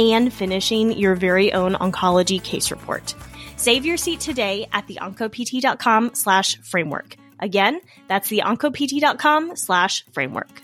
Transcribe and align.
and 0.00 0.32
finishing 0.32 0.92
your 0.92 1.14
very 1.14 1.52
own 1.52 1.74
oncology 1.74 2.42
case 2.42 2.70
report. 2.70 3.14
Save 3.56 3.84
your 3.84 3.98
seat 3.98 4.20
today 4.20 4.66
at 4.72 4.86
the 4.86 4.98
theoncopt.com 5.00 6.14
slash 6.14 6.56
framework. 6.62 7.16
Again, 7.38 7.80
that's 8.08 8.28
the 8.30 8.42
theoncopt.com 8.44 9.56
slash 9.56 10.04
framework. 10.12 10.62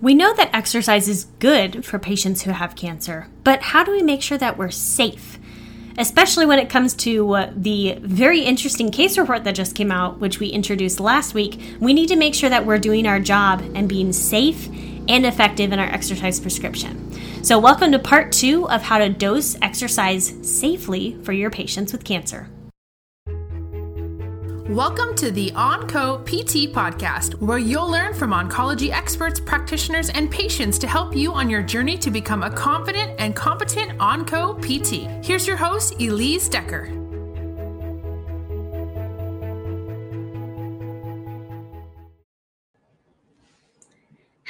We 0.00 0.14
know 0.14 0.34
that 0.34 0.52
exercise 0.52 1.08
is 1.08 1.26
good 1.38 1.84
for 1.84 2.00
patients 2.00 2.42
who 2.42 2.50
have 2.50 2.74
cancer, 2.74 3.28
but 3.44 3.62
how 3.62 3.84
do 3.84 3.92
we 3.92 4.02
make 4.02 4.20
sure 4.20 4.36
that 4.36 4.58
we're 4.58 4.72
safe? 4.72 5.38
Especially 5.96 6.44
when 6.44 6.58
it 6.58 6.68
comes 6.68 6.94
to 6.94 7.34
uh, 7.34 7.52
the 7.54 7.98
very 8.00 8.40
interesting 8.40 8.90
case 8.90 9.16
report 9.16 9.44
that 9.44 9.54
just 9.54 9.76
came 9.76 9.92
out, 9.92 10.18
which 10.18 10.40
we 10.40 10.48
introduced 10.48 10.98
last 10.98 11.34
week, 11.34 11.60
we 11.78 11.94
need 11.94 12.08
to 12.08 12.16
make 12.16 12.34
sure 12.34 12.50
that 12.50 12.66
we're 12.66 12.78
doing 12.78 13.06
our 13.06 13.20
job 13.20 13.62
and 13.76 13.88
being 13.88 14.12
safe 14.12 14.68
and 15.08 15.26
effective 15.26 15.72
in 15.72 15.78
our 15.78 15.86
exercise 15.86 16.38
prescription. 16.40 17.12
So, 17.42 17.58
welcome 17.58 17.92
to 17.92 17.98
part 17.98 18.32
two 18.32 18.68
of 18.68 18.82
how 18.82 18.98
to 18.98 19.08
dose 19.08 19.56
exercise 19.62 20.34
safely 20.42 21.18
for 21.22 21.32
your 21.32 21.50
patients 21.50 21.92
with 21.92 22.04
cancer. 22.04 22.48
Welcome 24.68 25.14
to 25.16 25.30
the 25.30 25.50
OncoPT 25.50 26.72
podcast, 26.72 27.34
where 27.40 27.58
you'll 27.58 27.90
learn 27.90 28.14
from 28.14 28.30
oncology 28.30 28.90
experts, 28.90 29.40
practitioners, 29.40 30.08
and 30.08 30.30
patients 30.30 30.78
to 30.78 30.86
help 30.86 31.14
you 31.16 31.32
on 31.34 31.50
your 31.50 31.62
journey 31.62 31.98
to 31.98 32.10
become 32.10 32.42
a 32.42 32.50
confident 32.50 33.12
and 33.18 33.36
competent 33.36 33.98
OncoPT. 33.98 35.24
Here's 35.24 35.46
your 35.46 35.56
host, 35.56 36.00
Elise 36.00 36.48
Decker. 36.48 37.01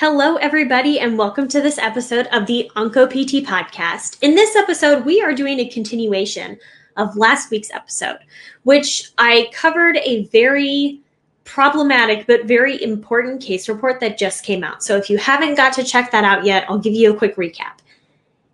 Hello, 0.05 0.35
everybody, 0.35 0.99
and 0.99 1.17
welcome 1.17 1.47
to 1.47 1.61
this 1.61 1.79
episode 1.79 2.27
of 2.33 2.47
the 2.47 2.69
OncoPT 2.75 3.47
podcast. 3.47 4.19
In 4.21 4.35
this 4.35 4.57
episode, 4.57 5.05
we 5.05 5.23
are 5.23 5.33
doing 5.33 5.61
a 5.61 5.69
continuation 5.69 6.59
of 6.97 7.17
last 7.17 7.53
week's 7.53 7.71
episode, 7.71 8.19
which 8.65 9.13
I 9.19 9.49
covered 9.53 9.99
a 9.99 10.25
very 10.25 11.01
problematic 11.45 12.27
but 12.27 12.47
very 12.47 12.83
important 12.83 13.41
case 13.41 13.69
report 13.69 14.01
that 14.01 14.19
just 14.19 14.45
came 14.45 14.65
out. 14.65 14.83
So 14.83 14.97
if 14.97 15.09
you 15.09 15.19
haven't 15.19 15.55
got 15.55 15.73
to 15.75 15.85
check 15.85 16.11
that 16.11 16.25
out 16.25 16.45
yet, 16.45 16.65
I'll 16.69 16.79
give 16.81 16.95
you 16.95 17.15
a 17.15 17.17
quick 17.17 17.37
recap. 17.37 17.79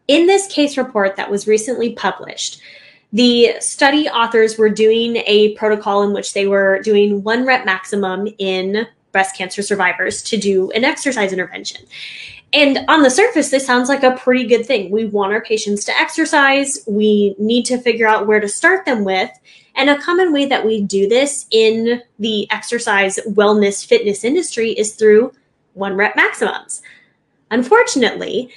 In 0.06 0.26
this 0.26 0.48
case 0.48 0.76
report 0.76 1.16
that 1.16 1.30
was 1.30 1.46
recently 1.46 1.94
published, 1.94 2.60
the 3.14 3.54
study 3.60 4.06
authors 4.06 4.58
were 4.58 4.68
doing 4.68 5.16
a 5.24 5.54
protocol 5.54 6.02
in 6.02 6.12
which 6.12 6.34
they 6.34 6.46
were 6.46 6.82
doing 6.82 7.22
one 7.22 7.46
rep 7.46 7.64
maximum 7.64 8.28
in 8.36 8.86
breast 9.12 9.36
cancer 9.36 9.62
survivors 9.62 10.22
to 10.22 10.36
do 10.36 10.70
an 10.72 10.84
exercise 10.84 11.32
intervention. 11.32 11.84
And 12.52 12.80
on 12.88 13.02
the 13.02 13.10
surface, 13.10 13.50
this 13.50 13.66
sounds 13.66 13.88
like 13.88 14.02
a 14.02 14.16
pretty 14.16 14.46
good 14.46 14.64
thing. 14.64 14.90
We 14.90 15.04
want 15.04 15.32
our 15.32 15.42
patients 15.42 15.84
to 15.84 15.98
exercise. 15.98 16.78
We 16.86 17.34
need 17.38 17.66
to 17.66 17.78
figure 17.78 18.06
out 18.06 18.26
where 18.26 18.40
to 18.40 18.48
start 18.48 18.86
them 18.86 19.04
with. 19.04 19.30
And 19.74 19.90
a 19.90 20.00
common 20.00 20.32
way 20.32 20.46
that 20.46 20.64
we 20.64 20.82
do 20.82 21.08
this 21.08 21.46
in 21.50 22.02
the 22.18 22.50
exercise, 22.50 23.18
wellness, 23.28 23.86
fitness 23.86 24.24
industry 24.24 24.72
is 24.72 24.94
through 24.94 25.32
one 25.74 25.94
rep 25.94 26.16
maximums. 26.16 26.82
Unfortunately, 27.50 28.50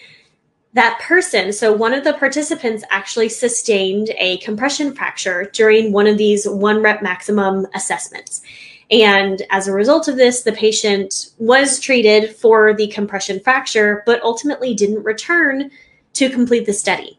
that 0.74 1.00
person, 1.02 1.52
so 1.52 1.74
one 1.74 1.94
of 1.94 2.06
the 2.06 2.14
participants 2.14 2.84
actually 2.90 3.28
sustained 3.28 4.10
a 4.18 4.38
compression 4.38 4.96
fracture 4.96 5.50
during 5.54 5.92
one 5.92 6.08
of 6.08 6.18
these 6.18 6.48
one 6.48 6.82
rep 6.82 7.04
maximum 7.04 7.68
assessments. 7.76 8.42
And 8.92 9.42
as 9.50 9.68
a 9.68 9.74
result 9.74 10.10
of 10.10 10.18
this, 10.18 10.44
the 10.44 10.52
patient 10.52 11.32
was 11.38 11.80
treated 11.80 12.36
for 12.36 12.74
the 12.74 12.88
compression 12.88 13.40
fracture, 13.40 14.04
but 14.06 14.22
ultimately 14.22 14.74
didn't 14.74 15.04
return 15.04 15.72
to 16.14 16.30
complete 16.30 16.66
the 16.66 16.74
study, 16.74 17.18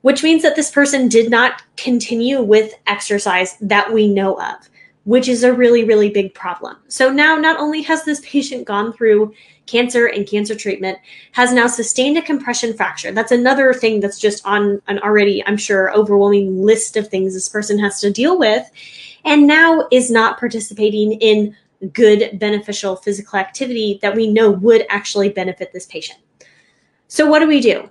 which 0.00 0.22
means 0.22 0.42
that 0.42 0.56
this 0.56 0.70
person 0.70 1.08
did 1.08 1.30
not 1.30 1.62
continue 1.76 2.40
with 2.40 2.72
exercise 2.86 3.58
that 3.60 3.92
we 3.92 4.08
know 4.08 4.40
of, 4.40 4.70
which 5.04 5.28
is 5.28 5.44
a 5.44 5.52
really, 5.52 5.84
really 5.84 6.08
big 6.08 6.32
problem. 6.32 6.76
So 6.88 7.12
now, 7.12 7.36
not 7.36 7.60
only 7.60 7.82
has 7.82 8.04
this 8.04 8.20
patient 8.20 8.64
gone 8.64 8.94
through 8.94 9.34
cancer 9.66 10.06
and 10.06 10.26
cancer 10.26 10.54
treatment, 10.54 10.98
has 11.32 11.52
now 11.52 11.66
sustained 11.66 12.16
a 12.16 12.22
compression 12.22 12.74
fracture. 12.74 13.12
That's 13.12 13.32
another 13.32 13.74
thing 13.74 14.00
that's 14.00 14.18
just 14.18 14.44
on 14.46 14.80
an 14.88 14.98
already, 15.00 15.44
I'm 15.46 15.58
sure, 15.58 15.94
overwhelming 15.94 16.64
list 16.64 16.96
of 16.96 17.08
things 17.08 17.34
this 17.34 17.48
person 17.48 17.78
has 17.78 18.00
to 18.00 18.10
deal 18.10 18.38
with 18.38 18.70
and 19.24 19.46
now 19.46 19.86
is 19.90 20.10
not 20.10 20.38
participating 20.38 21.12
in 21.12 21.56
good, 21.92 22.38
beneficial 22.38 22.96
physical 22.96 23.38
activity 23.38 23.98
that 24.02 24.14
we 24.14 24.30
know 24.30 24.50
would 24.50 24.86
actually 24.88 25.28
benefit 25.28 25.72
this 25.72 25.86
patient. 25.86 26.18
So, 27.08 27.26
what 27.26 27.40
do 27.40 27.46
we 27.46 27.60
do? 27.60 27.90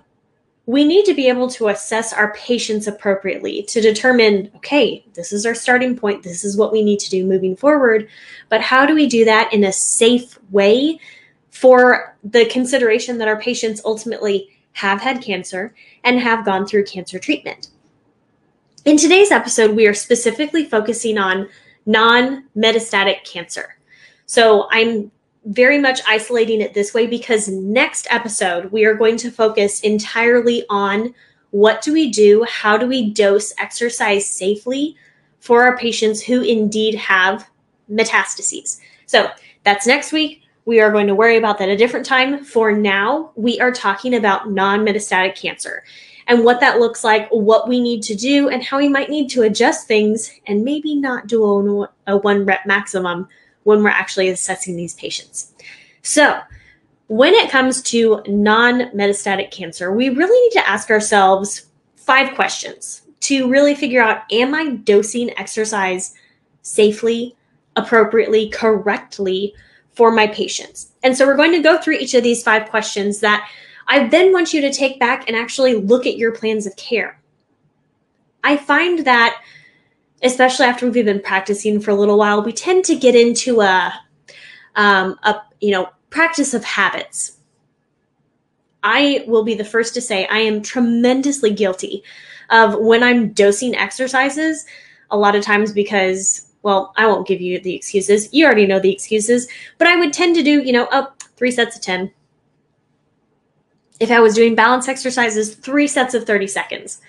We 0.66 0.84
need 0.84 1.04
to 1.06 1.14
be 1.14 1.28
able 1.28 1.50
to 1.50 1.68
assess 1.68 2.12
our 2.12 2.32
patients 2.32 2.86
appropriately 2.86 3.62
to 3.64 3.80
determine 3.80 4.50
okay, 4.56 5.04
this 5.14 5.32
is 5.32 5.44
our 5.44 5.54
starting 5.54 5.96
point, 5.96 6.22
this 6.22 6.44
is 6.44 6.56
what 6.56 6.72
we 6.72 6.82
need 6.82 7.00
to 7.00 7.10
do 7.10 7.26
moving 7.26 7.54
forward. 7.54 8.08
But 8.48 8.62
how 8.62 8.86
do 8.86 8.94
we 8.94 9.06
do 9.06 9.24
that 9.24 9.52
in 9.52 9.64
a 9.64 9.72
safe 9.72 10.38
way 10.50 10.98
for 11.50 12.16
the 12.24 12.46
consideration 12.46 13.18
that 13.18 13.28
our 13.28 13.40
patients 13.40 13.82
ultimately 13.84 14.48
have 14.72 15.00
had 15.00 15.22
cancer 15.22 15.74
and 16.02 16.18
have 16.18 16.44
gone 16.44 16.66
through 16.66 16.84
cancer 16.84 17.18
treatment? 17.18 17.68
In 18.84 18.98
today's 18.98 19.30
episode, 19.30 19.74
we 19.74 19.86
are 19.86 19.94
specifically 19.94 20.66
focusing 20.66 21.16
on 21.16 21.48
non 21.86 22.44
metastatic 22.54 23.24
cancer. 23.24 23.76
So 24.26 24.68
I'm 24.70 25.10
very 25.46 25.78
much 25.78 26.00
isolating 26.06 26.60
it 26.60 26.74
this 26.74 26.92
way 26.92 27.06
because 27.06 27.48
next 27.48 28.06
episode, 28.10 28.70
we 28.72 28.84
are 28.84 28.94
going 28.94 29.16
to 29.18 29.30
focus 29.30 29.80
entirely 29.80 30.66
on 30.68 31.14
what 31.50 31.80
do 31.80 31.94
we 31.94 32.10
do? 32.10 32.44
How 32.46 32.76
do 32.76 32.86
we 32.86 33.10
dose 33.10 33.54
exercise 33.56 34.26
safely 34.26 34.96
for 35.40 35.62
our 35.64 35.78
patients 35.78 36.22
who 36.22 36.42
indeed 36.42 36.94
have 36.94 37.48
metastases? 37.90 38.80
So 39.06 39.30
that's 39.62 39.86
next 39.86 40.12
week. 40.12 40.42
We 40.66 40.80
are 40.80 40.92
going 40.92 41.06
to 41.06 41.14
worry 41.14 41.38
about 41.38 41.56
that 41.58 41.70
a 41.70 41.76
different 41.76 42.04
time. 42.04 42.44
For 42.44 42.70
now, 42.70 43.32
we 43.34 43.58
are 43.60 43.72
talking 43.72 44.14
about 44.14 44.50
non 44.50 44.84
metastatic 44.84 45.36
cancer 45.36 45.84
and 46.26 46.44
what 46.44 46.60
that 46.60 46.78
looks 46.78 47.04
like, 47.04 47.28
what 47.30 47.68
we 47.68 47.80
need 47.80 48.02
to 48.04 48.14
do, 48.14 48.48
and 48.48 48.62
how 48.62 48.78
we 48.78 48.88
might 48.88 49.10
need 49.10 49.28
to 49.30 49.42
adjust 49.42 49.86
things 49.86 50.32
and 50.46 50.64
maybe 50.64 50.94
not 50.94 51.26
do 51.26 51.88
a, 52.06 52.16
one 52.16 52.44
rep 52.44 52.64
maximum 52.66 53.28
when 53.64 53.82
we're 53.82 53.90
actually 53.90 54.28
assessing 54.28 54.76
these 54.76 54.94
patients. 54.94 55.52
So, 56.02 56.40
when 57.08 57.34
it 57.34 57.50
comes 57.50 57.82
to 57.82 58.22
non 58.26 58.90
metastatic 58.90 59.50
cancer, 59.50 59.92
we 59.92 60.08
really 60.08 60.40
need 60.48 60.60
to 60.60 60.68
ask 60.68 60.90
ourselves 60.90 61.66
five 61.96 62.34
questions 62.34 63.02
to 63.20 63.48
really 63.50 63.74
figure 63.74 64.02
out 64.02 64.22
Am 64.32 64.54
I 64.54 64.76
dosing 64.76 65.36
exercise 65.38 66.14
safely, 66.62 67.36
appropriately, 67.76 68.48
correctly 68.48 69.54
for 69.92 70.10
my 70.10 70.26
patients? 70.26 70.92
And 71.02 71.16
so, 71.16 71.26
we're 71.26 71.36
going 71.36 71.52
to 71.52 71.60
go 71.60 71.78
through 71.78 71.96
each 71.96 72.14
of 72.14 72.22
these 72.22 72.42
five 72.42 72.70
questions 72.70 73.20
that 73.20 73.46
I 73.86 74.08
then 74.08 74.32
want 74.32 74.52
you 74.52 74.60
to 74.62 74.72
take 74.72 74.98
back 74.98 75.28
and 75.28 75.36
actually 75.36 75.74
look 75.74 76.06
at 76.06 76.16
your 76.16 76.32
plans 76.32 76.66
of 76.66 76.76
care. 76.76 77.20
I 78.42 78.56
find 78.56 79.00
that, 79.00 79.42
especially 80.22 80.66
after 80.66 80.88
we've 80.88 81.04
been 81.04 81.20
practicing 81.20 81.80
for 81.80 81.90
a 81.90 81.94
little 81.94 82.18
while, 82.18 82.42
we 82.42 82.52
tend 82.52 82.84
to 82.86 82.96
get 82.96 83.14
into 83.14 83.60
a, 83.60 83.92
um, 84.76 85.18
a 85.22 85.42
you 85.60 85.70
know, 85.70 85.88
practice 86.10 86.54
of 86.54 86.64
habits. 86.64 87.38
I 88.82 89.24
will 89.26 89.44
be 89.44 89.54
the 89.54 89.64
first 89.64 89.94
to 89.94 90.00
say 90.00 90.26
I 90.26 90.38
am 90.38 90.62
tremendously 90.62 91.52
guilty 91.52 92.04
of 92.50 92.78
when 92.78 93.02
I'm 93.02 93.32
dosing 93.32 93.74
exercises, 93.74 94.66
a 95.10 95.16
lot 95.16 95.34
of 95.34 95.42
times 95.42 95.72
because, 95.72 96.52
well, 96.62 96.92
I 96.96 97.06
won't 97.06 97.26
give 97.26 97.40
you 97.40 97.60
the 97.60 97.74
excuses. 97.74 98.32
You 98.32 98.44
already 98.44 98.66
know 98.66 98.78
the 98.78 98.92
excuses, 98.92 99.48
but 99.78 99.88
I 99.88 99.96
would 99.96 100.12
tend 100.12 100.34
to 100.36 100.42
do, 100.42 100.62
you 100.62 100.72
know, 100.72 100.84
up 100.86 101.16
oh, 101.22 101.26
three 101.36 101.50
sets 101.50 101.76
of 101.76 101.82
10, 101.82 102.12
if 104.00 104.10
I 104.10 104.20
was 104.20 104.34
doing 104.34 104.54
balance 104.54 104.88
exercises, 104.88 105.54
three 105.54 105.86
sets 105.86 106.14
of 106.14 106.24
30 106.26 106.46
seconds. 106.46 107.00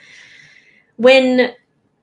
When 0.98 1.54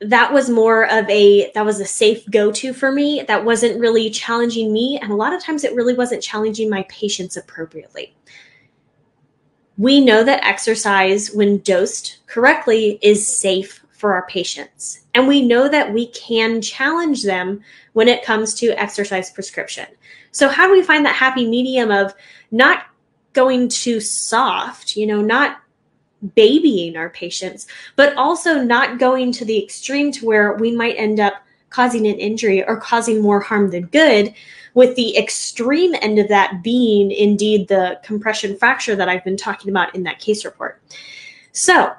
that 0.00 0.32
was 0.32 0.50
more 0.50 0.90
of 0.90 1.08
a 1.08 1.52
that 1.52 1.64
was 1.64 1.78
a 1.78 1.84
safe 1.84 2.28
go-to 2.28 2.72
for 2.72 2.90
me 2.90 3.24
that 3.28 3.44
wasn't 3.44 3.78
really 3.78 4.10
challenging 4.10 4.72
me 4.72 4.98
and 5.00 5.12
a 5.12 5.14
lot 5.14 5.32
of 5.32 5.40
times 5.40 5.62
it 5.62 5.72
really 5.76 5.94
wasn't 5.94 6.20
challenging 6.20 6.68
my 6.68 6.84
patients 6.88 7.36
appropriately 7.36 8.12
we 9.78 10.00
know 10.00 10.22
that 10.22 10.44
exercise, 10.44 11.32
when 11.32 11.58
dosed 11.58 12.18
correctly, 12.26 12.98
is 13.02 13.26
safe 13.26 13.84
for 13.90 14.14
our 14.14 14.26
patients. 14.26 15.04
And 15.14 15.26
we 15.26 15.42
know 15.42 15.68
that 15.68 15.92
we 15.92 16.08
can 16.08 16.60
challenge 16.60 17.22
them 17.22 17.62
when 17.92 18.08
it 18.08 18.24
comes 18.24 18.54
to 18.54 18.68
exercise 18.80 19.30
prescription. 19.30 19.86
So, 20.30 20.48
how 20.48 20.66
do 20.66 20.72
we 20.72 20.82
find 20.82 21.04
that 21.06 21.14
happy 21.14 21.46
medium 21.46 21.90
of 21.90 22.14
not 22.50 22.86
going 23.32 23.68
too 23.68 24.00
soft, 24.00 24.96
you 24.96 25.06
know, 25.06 25.20
not 25.20 25.58
babying 26.34 26.96
our 26.96 27.10
patients, 27.10 27.66
but 27.96 28.14
also 28.16 28.62
not 28.62 28.98
going 28.98 29.32
to 29.32 29.44
the 29.44 29.62
extreme 29.62 30.12
to 30.12 30.26
where 30.26 30.54
we 30.54 30.74
might 30.74 30.94
end 30.96 31.18
up 31.18 31.34
causing 31.70 32.06
an 32.06 32.18
injury 32.18 32.62
or 32.64 32.76
causing 32.76 33.20
more 33.20 33.40
harm 33.40 33.70
than 33.70 33.86
good, 33.86 34.34
with 34.74 34.94
the 34.96 35.16
extreme 35.16 35.94
end 36.00 36.18
of 36.18 36.28
that 36.28 36.62
being 36.62 37.10
indeed 37.10 37.68
the 37.68 37.98
compression 38.02 38.56
fracture 38.56 38.96
that 38.96 39.08
I've 39.08 39.24
been 39.24 39.36
talking 39.36 39.70
about 39.70 39.94
in 39.94 40.02
that 40.04 40.18
case 40.18 40.44
report. 40.44 40.80
So, 41.52 41.92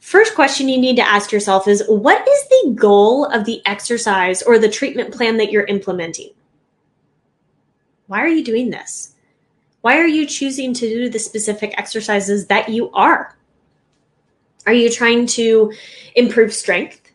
first 0.00 0.34
question 0.34 0.68
you 0.68 0.78
need 0.78 0.96
to 0.96 1.08
ask 1.08 1.32
yourself 1.32 1.68
is 1.68 1.84
what 1.88 2.26
is 2.26 2.48
the 2.48 2.74
goal 2.74 3.26
of 3.26 3.44
the 3.44 3.62
exercise 3.66 4.42
or 4.42 4.58
the 4.58 4.68
treatment 4.68 5.14
plan 5.14 5.36
that 5.38 5.50
you're 5.50 5.64
implementing? 5.64 6.30
Why 8.06 8.20
are 8.20 8.28
you 8.28 8.44
doing 8.44 8.70
this? 8.70 9.14
Why 9.82 9.98
are 9.98 10.06
you 10.06 10.26
choosing 10.26 10.74
to 10.74 10.88
do 10.88 11.08
the 11.08 11.18
specific 11.18 11.74
exercises 11.78 12.46
that 12.48 12.68
you 12.68 12.90
are? 12.92 13.36
Are 14.66 14.74
you 14.74 14.90
trying 14.90 15.26
to 15.28 15.72
improve 16.14 16.52
strength? 16.52 17.12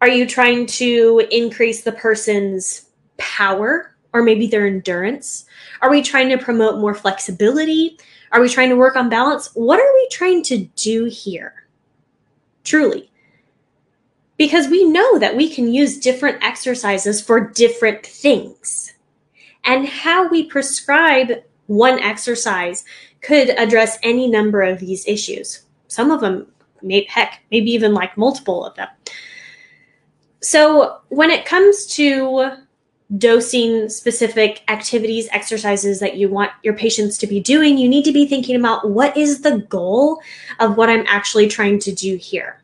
Are 0.00 0.08
you 0.08 0.26
trying 0.26 0.66
to 0.66 1.26
increase 1.30 1.82
the 1.82 1.92
person's 1.92 2.86
power 3.18 3.94
or 4.12 4.22
maybe 4.22 4.46
their 4.46 4.66
endurance? 4.66 5.46
Are 5.80 5.90
we 5.90 6.02
trying 6.02 6.28
to 6.28 6.38
promote 6.38 6.80
more 6.80 6.94
flexibility? 6.94 7.98
Are 8.30 8.40
we 8.40 8.48
trying 8.48 8.68
to 8.70 8.76
work 8.76 8.96
on 8.96 9.08
balance? 9.08 9.50
What 9.54 9.80
are 9.80 9.94
we 9.94 10.08
trying 10.10 10.42
to 10.44 10.58
do 10.76 11.04
here? 11.04 11.66
Truly. 12.64 13.10
Because 14.36 14.68
we 14.68 14.84
know 14.84 15.18
that 15.18 15.36
we 15.36 15.52
can 15.52 15.72
use 15.72 15.98
different 15.98 16.42
exercises 16.42 17.20
for 17.20 17.40
different 17.50 18.06
things. 18.06 18.94
And 19.64 19.88
how 19.88 20.28
we 20.28 20.44
prescribe 20.46 21.44
one 21.66 21.98
exercise 22.00 22.84
could 23.20 23.50
address 23.50 23.98
any 24.02 24.28
number 24.28 24.62
of 24.62 24.78
these 24.78 25.06
issues. 25.06 25.62
Some 25.88 26.10
of 26.10 26.20
them, 26.20 26.46
may, 26.82 27.04
heck, 27.08 27.40
maybe 27.50 27.70
even 27.70 27.94
like 27.94 28.16
multiple 28.16 28.64
of 28.64 28.74
them. 28.74 28.88
So 30.40 30.98
when 31.08 31.30
it 31.30 31.46
comes 31.46 31.86
to 31.94 32.56
dosing 33.18 33.88
specific 33.88 34.62
activities, 34.68 35.28
exercises 35.30 36.00
that 36.00 36.16
you 36.16 36.28
want 36.28 36.50
your 36.62 36.74
patients 36.74 37.18
to 37.18 37.26
be 37.26 37.40
doing, 37.40 37.78
you 37.78 37.88
need 37.88 38.04
to 38.04 38.12
be 38.12 38.26
thinking 38.26 38.56
about 38.56 38.90
what 38.90 39.16
is 39.16 39.42
the 39.42 39.58
goal 39.58 40.20
of 40.60 40.76
what 40.76 40.88
I'm 40.88 41.04
actually 41.06 41.48
trying 41.48 41.78
to 41.80 41.92
do 41.92 42.16
here. 42.16 42.62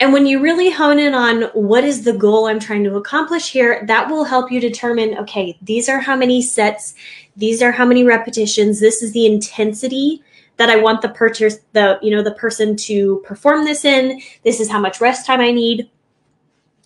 And 0.00 0.12
when 0.12 0.26
you 0.26 0.40
really 0.40 0.70
hone 0.70 0.98
in 0.98 1.14
on 1.14 1.42
what 1.52 1.84
is 1.84 2.04
the 2.04 2.12
goal 2.12 2.46
I'm 2.46 2.58
trying 2.58 2.84
to 2.84 2.96
accomplish 2.96 3.52
here, 3.52 3.84
that 3.86 4.08
will 4.10 4.24
help 4.24 4.50
you 4.50 4.60
determine 4.60 5.16
okay, 5.18 5.56
these 5.62 5.88
are 5.88 6.00
how 6.00 6.16
many 6.16 6.42
sets, 6.42 6.94
these 7.36 7.62
are 7.62 7.72
how 7.72 7.84
many 7.84 8.04
repetitions, 8.04 8.80
this 8.80 9.02
is 9.02 9.12
the 9.12 9.26
intensity 9.26 10.22
that 10.56 10.70
I 10.70 10.76
want 10.76 11.02
the 11.02 11.08
purchase 11.08 11.58
the 11.72 11.98
you 12.00 12.10
know 12.10 12.22
the 12.22 12.34
person 12.34 12.76
to 12.76 13.22
perform 13.24 13.64
this 13.64 13.84
in. 13.84 14.20
This 14.44 14.60
is 14.60 14.70
how 14.70 14.80
much 14.80 15.00
rest 15.00 15.26
time 15.26 15.40
I 15.40 15.50
need. 15.50 15.90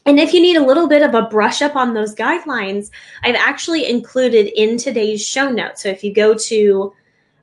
And 0.07 0.19
if 0.19 0.33
you 0.33 0.41
need 0.41 0.57
a 0.57 0.65
little 0.65 0.89
bit 0.89 1.03
of 1.03 1.15
a 1.15 1.29
brush 1.29 1.61
up 1.61 1.77
on 1.77 1.93
those 1.93 2.15
guidelines, 2.15 2.91
I've 3.23 3.35
actually 3.35 3.87
included 3.87 4.47
in 4.59 4.79
today's 4.79 5.27
show 5.27 5.51
notes. 5.51 5.83
So 5.83 5.91
if 5.91 6.03
you 6.03 6.15
go 6.15 6.35
to 6.35 6.95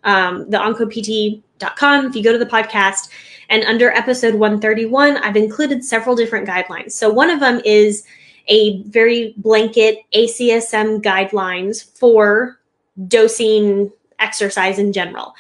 um, 0.04 0.50
the 0.50 0.58
oncopt.com, 0.58 2.06
if 2.08 2.16
you 2.16 2.24
go 2.24 2.32
to 2.32 2.40
the 2.40 2.46
podcast, 2.46 3.10
and 3.50 3.64
under 3.66 3.92
episode 3.92 4.34
131, 4.34 5.18
I've 5.18 5.36
included 5.36 5.86
several 5.86 6.16
different 6.16 6.48
guidelines. 6.48 6.94
So 6.94 7.10
one 7.12 7.30
of 7.30 7.40
them 7.40 7.62
is 7.64 8.04
a 8.48 8.82
very 8.84 9.36
blanket 9.38 10.00
ACSM 10.16 11.04
guidelines 11.04 11.96
for 11.98 12.60
dosing 13.08 13.92
exercise 14.20 14.80
in 14.80 14.94
general. 14.94 15.34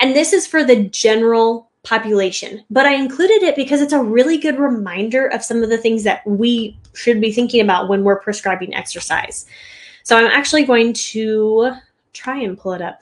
And 0.00 0.14
this 0.14 0.32
is 0.32 0.46
for 0.46 0.64
the 0.64 0.84
general 0.84 1.68
population. 1.82 2.64
But 2.70 2.86
I 2.86 2.94
included 2.94 3.42
it 3.42 3.56
because 3.56 3.80
it's 3.80 3.92
a 3.92 4.02
really 4.02 4.36
good 4.36 4.58
reminder 4.58 5.26
of 5.26 5.42
some 5.42 5.62
of 5.62 5.70
the 5.70 5.78
things 5.78 6.04
that 6.04 6.26
we 6.26 6.78
should 6.94 7.20
be 7.20 7.32
thinking 7.32 7.60
about 7.60 7.88
when 7.88 8.04
we're 8.04 8.20
prescribing 8.20 8.74
exercise. 8.74 9.46
So 10.02 10.16
I'm 10.16 10.26
actually 10.26 10.64
going 10.64 10.92
to 10.92 11.72
try 12.12 12.38
and 12.38 12.58
pull 12.58 12.72
it 12.72 12.82
up 12.82 13.00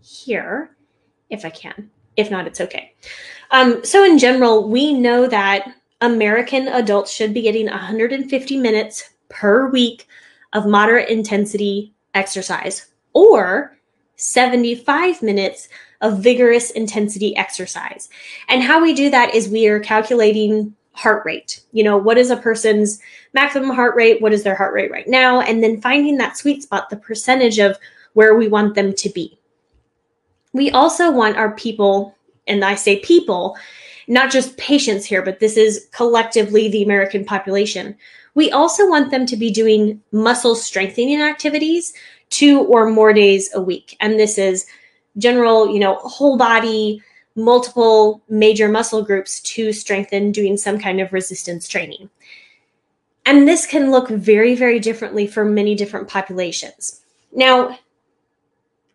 here 0.00 0.76
if 1.30 1.44
I 1.44 1.50
can. 1.50 1.90
If 2.16 2.30
not, 2.30 2.46
it's 2.46 2.60
okay. 2.60 2.94
Um, 3.50 3.84
so, 3.84 4.04
in 4.04 4.18
general, 4.18 4.68
we 4.68 4.92
know 4.92 5.26
that 5.26 5.74
American 6.00 6.68
adults 6.68 7.12
should 7.12 7.34
be 7.34 7.42
getting 7.42 7.66
150 7.66 8.56
minutes 8.56 9.10
per 9.28 9.68
week 9.68 10.08
of 10.52 10.66
moderate 10.66 11.10
intensity 11.10 11.92
exercise 12.14 12.86
or 13.16 13.74
75 14.16 15.22
minutes 15.22 15.70
of 16.02 16.22
vigorous 16.22 16.70
intensity 16.72 17.34
exercise. 17.34 18.10
And 18.50 18.62
how 18.62 18.82
we 18.82 18.92
do 18.92 19.08
that 19.08 19.34
is 19.34 19.48
we 19.48 19.66
are 19.68 19.80
calculating 19.80 20.76
heart 20.92 21.24
rate. 21.24 21.62
You 21.72 21.82
know, 21.82 21.96
what 21.96 22.18
is 22.18 22.28
a 22.28 22.36
person's 22.36 23.00
maximum 23.32 23.70
heart 23.70 23.96
rate? 23.96 24.20
What 24.20 24.34
is 24.34 24.42
their 24.42 24.54
heart 24.54 24.74
rate 24.74 24.90
right 24.90 25.08
now? 25.08 25.40
And 25.40 25.62
then 25.62 25.80
finding 25.80 26.18
that 26.18 26.36
sweet 26.36 26.62
spot, 26.62 26.90
the 26.90 26.96
percentage 26.96 27.58
of 27.58 27.78
where 28.12 28.36
we 28.36 28.48
want 28.48 28.74
them 28.74 28.92
to 28.94 29.08
be. 29.08 29.38
We 30.52 30.70
also 30.70 31.10
want 31.10 31.38
our 31.38 31.52
people, 31.52 32.14
and 32.46 32.62
I 32.62 32.74
say 32.74 33.00
people, 33.00 33.56
not 34.08 34.30
just 34.30 34.58
patients 34.58 35.06
here, 35.06 35.22
but 35.22 35.40
this 35.40 35.56
is 35.56 35.88
collectively 35.92 36.68
the 36.68 36.82
American 36.82 37.24
population. 37.24 37.96
We 38.34 38.50
also 38.50 38.86
want 38.86 39.10
them 39.10 39.24
to 39.24 39.36
be 39.36 39.50
doing 39.50 40.02
muscle 40.12 40.54
strengthening 40.54 41.22
activities 41.22 41.94
two 42.30 42.60
or 42.60 42.90
more 42.90 43.12
days 43.12 43.50
a 43.54 43.60
week. 43.60 43.96
And 44.00 44.18
this 44.18 44.38
is 44.38 44.66
general, 45.18 45.72
you 45.72 45.78
know, 45.78 45.96
whole 45.96 46.36
body, 46.36 47.02
multiple 47.34 48.22
major 48.28 48.68
muscle 48.68 49.02
groups 49.02 49.40
to 49.40 49.72
strengthen 49.72 50.32
doing 50.32 50.56
some 50.56 50.78
kind 50.78 51.00
of 51.00 51.12
resistance 51.12 51.68
training. 51.68 52.10
And 53.24 53.46
this 53.46 53.66
can 53.66 53.90
look 53.90 54.08
very, 54.08 54.54
very 54.54 54.78
differently 54.78 55.26
for 55.26 55.44
many 55.44 55.74
different 55.74 56.08
populations. 56.08 57.02
Now, 57.32 57.78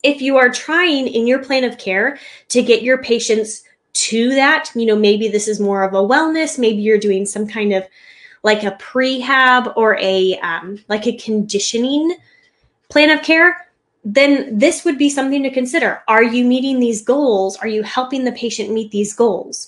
if 0.04 0.22
you 0.22 0.38
are 0.38 0.50
trying 0.50 1.07
in 1.07 1.28
your 1.28 1.44
plan 1.44 1.63
of 1.63 1.78
care 1.78 2.18
to 2.50 2.63
get 2.63 2.81
your 2.81 2.98
patients 3.04 3.63
to 3.94 4.30
that, 4.30 4.72
you 4.74 4.86
know, 4.86 4.95
maybe 4.95 5.28
this 5.28 5.48
is 5.48 5.60
more 5.60 5.83
of 5.83 5.94
a 5.94 5.97
wellness, 5.97 6.57
maybe 6.57 6.81
you're 6.81 6.97
doing 6.97 7.26
some 7.26 7.47
kind 7.47 7.73
of 7.73 7.85
like 8.44 8.64
a 8.64 8.71
prehab 8.71 9.73
or 9.76 9.97
a 10.00 10.40
um, 10.40 10.80
like 10.88 11.06
a 11.06 11.18
conditioning 11.18 12.16
plan 12.92 13.10
of 13.10 13.24
care, 13.24 13.68
then 14.04 14.57
this 14.57 14.83
would 14.83 14.98
be 14.98 15.10
something 15.10 15.42
to 15.44 15.50
consider. 15.50 16.04
Are 16.07 16.24
you 16.24 16.44
meeting 16.44 16.80
these 16.80 17.02
goals? 17.02 17.57
Are 17.57 17.68
you 17.68 17.83
helping 17.83 18.26
the 18.26 18.31
patient 18.31 18.71
meet 18.71 18.92
these 18.92 19.14
goals? 19.14 19.68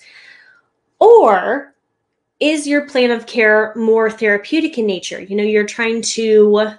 Or 1.00 1.74
is 2.40 2.68
your 2.68 2.88
plan 2.88 3.12
of 3.12 3.26
care 3.26 3.74
more 3.76 4.12
therapeutic 4.12 4.78
in 4.78 4.86
nature? 4.86 5.22
You 5.22 5.36
know, 5.36 5.44
you're 5.44 5.66
trying 5.66 6.02
to 6.02 6.74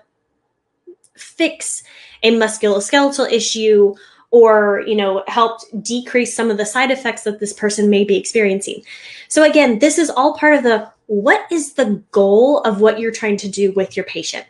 fix 1.17 1.83
a 2.23 2.33
musculoskeletal 2.33 3.31
issue 3.31 3.95
or 4.31 4.83
you 4.85 4.97
know 4.97 5.23
help 5.29 5.61
decrease 5.81 6.35
some 6.35 6.51
of 6.51 6.57
the 6.57 6.67
side 6.67 6.91
effects 6.91 7.23
that 7.23 7.39
this 7.39 7.53
person 7.53 7.89
may 7.89 8.03
be 8.03 8.17
experiencing 8.17 8.83
so 9.29 9.45
again 9.49 9.79
this 9.79 9.97
is 9.97 10.11
all 10.11 10.37
part 10.37 10.57
of 10.57 10.65
the 10.65 10.91
what 11.07 11.41
is 11.53 11.75
the 11.75 12.03
goal 12.11 12.59
of 12.63 12.81
what 12.81 12.99
you're 12.99 13.13
trying 13.13 13.37
to 13.37 13.49
do 13.49 13.71
with 13.73 13.97
your 13.97 14.05
patient 14.07 14.45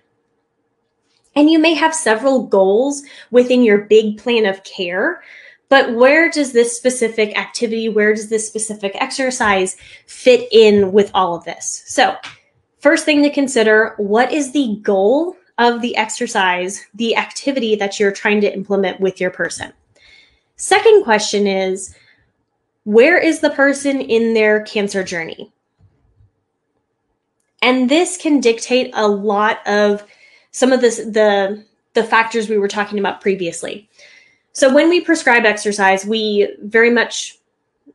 and 1.37 1.51
you 1.51 1.59
may 1.59 1.75
have 1.75 1.95
several 1.95 2.47
goals 2.47 3.03
within 3.31 3.63
your 3.63 3.79
big 3.79 4.19
plan 4.19 4.47
of 4.47 4.63
care, 4.65 5.23
but 5.69 5.95
where 5.95 6.31
does 6.31 6.53
this 6.53 6.77
specific 6.77 7.37
activity, 7.39 7.89
where 7.89 8.15
does 8.15 8.29
this 8.29 8.47
specific 8.47 8.93
exercise 8.95 9.77
fit 10.07 10.49
in 10.53 10.93
with 10.93 11.11
all 11.15 11.35
of 11.35 11.45
this? 11.45 11.83
So, 11.87 12.17
first 12.79 13.05
thing 13.05 13.23
to 13.23 13.31
consider 13.31 13.95
what 13.97 14.33
is 14.33 14.53
the 14.53 14.79
goal 14.83 15.37
of 15.59 15.81
the 15.81 15.97
exercise, 15.97 16.85
the 16.95 17.17
activity 17.17 17.77
that 17.77 17.99
you're 17.99 18.13
trying 18.13 18.41
to 18.43 18.53
implement 18.53 19.01
with 19.01 19.21
your 19.21 19.31
person? 19.31 19.73
Second 20.57 21.05
question 21.05 21.47
is 21.47 21.95
where 22.85 23.19
is 23.19 23.41
the 23.41 23.51
person 23.51 24.01
in 24.01 24.35
their 24.35 24.63
cancer 24.63 25.03
journey? 25.03 25.51
And 27.63 27.89
this 27.89 28.19
can 28.19 28.41
dictate 28.41 28.91
a 28.93 29.09
lot 29.09 29.67
of 29.67 30.05
some 30.55 30.73
of 30.73 30.81
this 30.81 30.99
the 30.99 31.65
the 31.95 32.05
factors 32.05 32.49
we 32.49 32.59
were 32.59 32.69
talking 32.69 32.99
about 32.99 33.21
previously. 33.21 33.89
So 34.53 34.73
when 34.73 34.89
we 34.89 35.01
prescribe 35.01 35.45
exercise, 35.45 36.07
we 36.07 36.49
very 36.63 36.91
much 36.91 37.37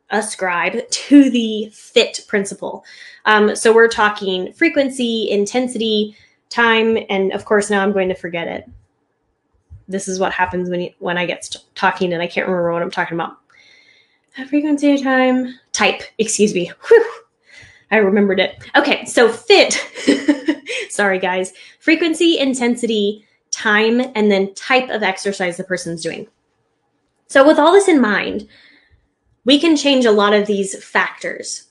ascribe 0.10 0.88
to 0.92 1.30
the 1.30 1.70
FITT 1.74 2.26
principle. 2.28 2.84
Um, 3.26 3.56
so 3.56 3.74
we're 3.74 3.88
talking 3.88 4.52
frequency, 4.52 5.30
intensity, 5.32 6.16
time, 6.50 6.98
and 7.10 7.32
of 7.32 7.46
course 7.46 7.70
now 7.70 7.82
I'm 7.82 7.94
going 7.94 8.10
to 8.10 8.16
forget 8.16 8.48
it. 8.48 8.70
this 9.88 10.08
is 10.08 10.20
what 10.20 10.34
happens 10.34 10.70
when 10.70 10.82
you, 10.82 10.94
when 11.00 11.18
I 11.18 11.26
get 11.26 11.46
st- 11.46 11.64
talking 11.76 12.14
and 12.14 12.22
I 12.22 12.28
can't 12.28 12.48
remember 12.48 12.72
what 12.74 12.82
I'm 12.82 12.92
talking 12.92 13.16
about. 13.16 13.38
Frequency, 14.50 15.02
time, 15.02 15.60
type. 15.72 16.02
Excuse 16.18 16.54
me. 16.54 16.72
Whew. 16.88 17.12
I 17.92 17.98
remembered 17.98 18.40
it. 18.40 18.58
Okay, 18.76 19.06
so 19.06 19.32
FITT. 19.32 19.74
Sorry, 20.90 21.20
guys. 21.20 21.54
Frequency, 21.80 22.38
intensity, 22.38 23.26
time, 23.52 24.02
and 24.16 24.32
then 24.32 24.54
type 24.54 24.90
of 24.90 25.04
exercise 25.04 25.58
the 25.58 25.64
person's 25.64 26.04
doing. 26.04 26.28
So, 27.28 27.46
with 27.46 27.60
all 27.60 27.74
this 27.74 27.88
in 27.88 28.02
mind, 28.02 28.48
we 29.46 29.60
can 29.60 29.76
change 29.76 30.06
a 30.06 30.12
lot 30.12 30.34
of 30.34 30.46
these 30.46 30.84
factors 30.84 31.70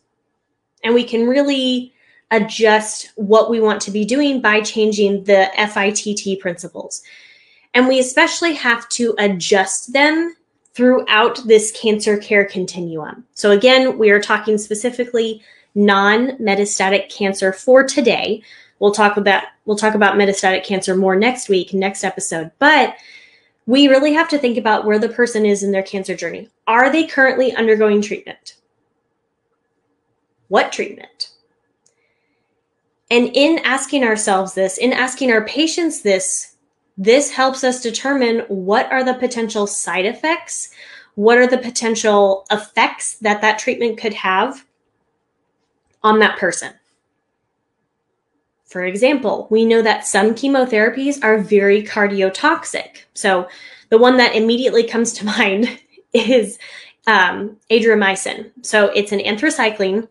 and 0.82 0.94
we 0.94 1.04
can 1.04 1.26
really 1.26 1.92
adjust 2.30 3.10
what 3.16 3.50
we 3.50 3.60
want 3.60 3.80
to 3.82 3.90
be 3.90 4.04
doing 4.04 4.40
by 4.40 4.60
changing 4.60 5.24
the 5.24 5.50
FITT 5.56 6.40
principles. 6.40 7.02
And 7.74 7.88
we 7.88 7.98
especially 7.98 8.54
have 8.54 8.88
to 8.90 9.14
adjust 9.18 9.92
them 9.92 10.34
throughout 10.74 11.40
this 11.46 11.72
cancer 11.72 12.16
care 12.16 12.44
continuum. 12.44 13.24
So, 13.34 13.50
again, 13.50 13.98
we 13.98 14.10
are 14.10 14.20
talking 14.20 14.58
specifically 14.58 15.42
non 15.74 16.36
metastatic 16.38 17.10
cancer 17.10 17.52
for 17.52 17.84
today. 17.84 18.42
We'll 18.78 18.92
talk 18.92 19.16
about 19.16 19.44
we'll 19.64 19.76
talk 19.76 19.94
about 19.94 20.16
metastatic 20.16 20.64
cancer 20.64 20.96
more 20.96 21.16
next 21.16 21.48
week, 21.48 21.74
next 21.74 22.04
episode. 22.04 22.50
But 22.58 22.96
we 23.66 23.88
really 23.88 24.14
have 24.14 24.28
to 24.30 24.38
think 24.38 24.56
about 24.56 24.86
where 24.86 24.98
the 24.98 25.08
person 25.08 25.44
is 25.44 25.62
in 25.62 25.72
their 25.72 25.82
cancer 25.82 26.16
journey. 26.16 26.48
Are 26.66 26.90
they 26.90 27.06
currently 27.06 27.54
undergoing 27.54 28.00
treatment? 28.00 28.54
What 30.48 30.72
treatment? 30.72 31.30
And 33.10 33.30
in 33.34 33.58
asking 33.64 34.04
ourselves 34.04 34.54
this, 34.54 34.78
in 34.78 34.92
asking 34.92 35.32
our 35.32 35.44
patients 35.44 36.02
this, 36.02 36.56
this 36.96 37.30
helps 37.30 37.64
us 37.64 37.82
determine 37.82 38.40
what 38.48 38.90
are 38.90 39.04
the 39.04 39.14
potential 39.14 39.66
side 39.66 40.04
effects, 40.04 40.70
what 41.14 41.38
are 41.38 41.46
the 41.46 41.58
potential 41.58 42.46
effects 42.50 43.14
that 43.18 43.40
that 43.40 43.58
treatment 43.58 43.98
could 43.98 44.14
have 44.14 44.64
on 46.08 46.20
that 46.20 46.38
person. 46.38 46.72
For 48.64 48.84
example, 48.84 49.46
we 49.50 49.66
know 49.66 49.82
that 49.82 50.06
some 50.06 50.34
chemotherapies 50.34 51.22
are 51.22 51.38
very 51.38 51.82
cardiotoxic. 51.82 53.02
So 53.12 53.48
the 53.90 53.98
one 53.98 54.16
that 54.16 54.34
immediately 54.34 54.84
comes 54.84 55.12
to 55.14 55.26
mind 55.38 55.78
is 56.14 56.58
um, 57.06 57.58
adriamycin. 57.70 58.50
So 58.62 58.86
it's 58.88 59.12
an 59.12 59.20
anthracycline, 59.20 60.08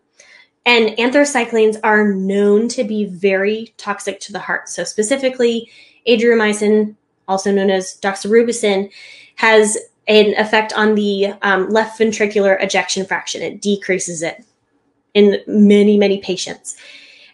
and 0.64 0.90
anthracyclines 0.98 1.78
are 1.82 2.12
known 2.12 2.68
to 2.68 2.84
be 2.84 3.06
very 3.06 3.74
toxic 3.76 4.20
to 4.20 4.32
the 4.32 4.38
heart. 4.38 4.68
So 4.68 4.84
specifically, 4.84 5.68
adriamycin, 6.06 6.94
also 7.26 7.50
known 7.52 7.70
as 7.70 7.98
doxorubicin, 8.00 8.90
has 9.36 9.76
an 10.06 10.34
effect 10.36 10.72
on 10.72 10.94
the 10.94 11.34
um, 11.42 11.68
left 11.70 12.00
ventricular 12.00 12.62
ejection 12.62 13.04
fraction. 13.04 13.42
It 13.42 13.60
decreases 13.60 14.22
it 14.22 14.44
in 15.18 15.40
many, 15.46 15.98
many 15.98 16.18
patients 16.18 16.76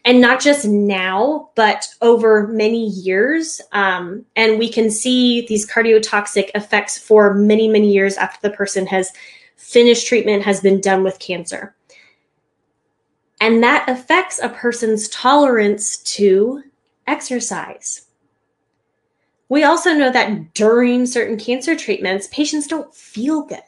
and 0.05 0.21
not 0.21 0.41
just 0.41 0.67
now, 0.67 1.51
but 1.55 1.87
over 2.03 2.47
many 2.49 2.89
years. 2.89 3.61
Um, 3.73 4.25
and 4.37 4.59
we 4.59 4.71
can 4.71 4.91
see 4.91 5.47
these 5.47 5.71
cardiotoxic 5.71 6.51
effects 6.55 6.99
for 6.99 7.35
many, 7.35 7.69
many 7.69 7.93
years 7.93 8.17
after 8.17 8.39
the 8.47 8.55
person 8.55 8.87
has 8.87 9.13
finished 9.57 10.07
treatment, 10.07 10.43
has 10.43 10.61
been 10.61 10.81
done 10.81 11.03
with 11.03 11.19
cancer. 11.19 11.75
And 13.41 13.63
that 13.63 13.89
affects 13.89 14.39
a 14.39 14.49
person's 14.49 15.09
tolerance 15.09 15.99
to 16.15 16.63
exercise. 17.07 18.07
We 19.49 19.65
also 19.65 19.95
know 19.95 20.11
that 20.11 20.55
during 20.55 21.07
certain 21.07 21.39
cancer 21.39 21.77
treatments, 21.77 22.29
patients 22.29 22.67
don't 22.67 22.95
feel 22.95 23.43
good 23.43 23.61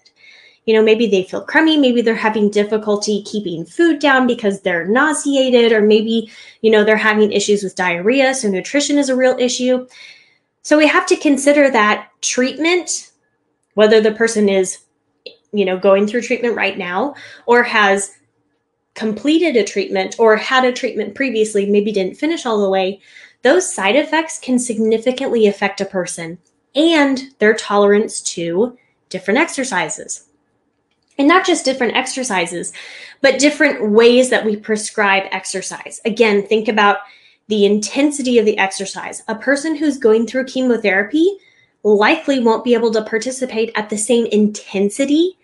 you 0.67 0.75
know, 0.75 0.83
maybe 0.83 1.07
they 1.07 1.23
feel 1.23 1.43
crummy, 1.43 1.77
maybe 1.77 2.03
they're 2.03 2.15
having 2.15 2.51
difficulty 2.51 3.23
keeping 3.23 3.65
food 3.65 4.01
down 4.01 4.27
because 4.27 4.61
they're 4.61 4.85
nauseated, 4.85 5.71
or 5.71 5.81
maybe, 5.81 6.31
you 6.61 6.71
know, 6.71 6.85
they're 6.85 6.97
having 6.97 7.33
issues 7.33 7.63
with 7.63 7.77
diarrhea. 7.77 8.35
So 8.35 8.49
nutrition 8.49 8.99
is 8.99 9.09
a 9.09 9.17
real 9.17 9.37
issue. 9.39 9.87
So 10.63 10.77
we 10.77 10.89
have 10.89 11.07
to 11.07 11.17
consider 11.17 11.71
that 11.71 12.11
treatment, 12.21 13.13
whether 13.75 14.01
the 14.01 14.11
person 14.11 14.49
is, 14.49 14.79
you 15.53 15.65
know, 15.65 15.79
going 15.79 16.09
through 16.09 16.23
treatment 16.23 16.57
right 16.57 16.77
now 16.77 17.15
or 17.47 17.63
has 17.63 18.17
completed 18.95 19.57
a 19.57 19.63
treatment 19.63 20.17
or 20.19 20.35
had 20.35 20.65
a 20.65 20.73
treatment 20.73 21.15
previously, 21.15 21.67
maybe 21.67 21.93
didn't 21.93 22.17
finish 22.17 22.45
all 22.45 22.61
the 22.61 22.69
way, 22.69 23.01
those 23.43 23.73
side 23.73 23.95
effects 23.95 24.41
can 24.41 24.59
significantly 24.59 25.47
affect 25.47 25.81
a 25.81 25.85
person 25.85 26.39
and 26.75 27.31
their 27.39 27.55
tolerance 27.55 28.21
to 28.21 28.77
different 29.09 29.39
exercises 29.39 30.25
and 31.19 31.29
not 31.29 31.47
just 31.47 31.65
different 31.65 31.97
exercises, 31.97 32.73
but 33.21 33.39
different 33.39 33.91
ways 33.91 34.31
that 34.31 34.45
we 34.45 34.57
prescribe 34.57 35.25
exercise. 35.31 36.01
Again, 36.05 36.47
think 36.47 36.69
about 36.69 36.99
the 37.49 37.65
intensity 37.65 38.39
of 38.39 38.45
the 38.45 38.59
exercise. 38.59 39.23
A 39.29 39.35
person 39.35 39.77
who's 39.77 39.99
going 39.99 40.27
through 40.27 40.45
chemotherapy 40.45 41.39
likely 41.83 42.41
won't 42.41 42.65
be 42.65 42.75
able 42.75 42.93
to 42.93 43.05
participate 43.05 43.71
at 43.77 43.89
the 43.89 43.99
same 43.99 44.27
intensity 44.27 45.39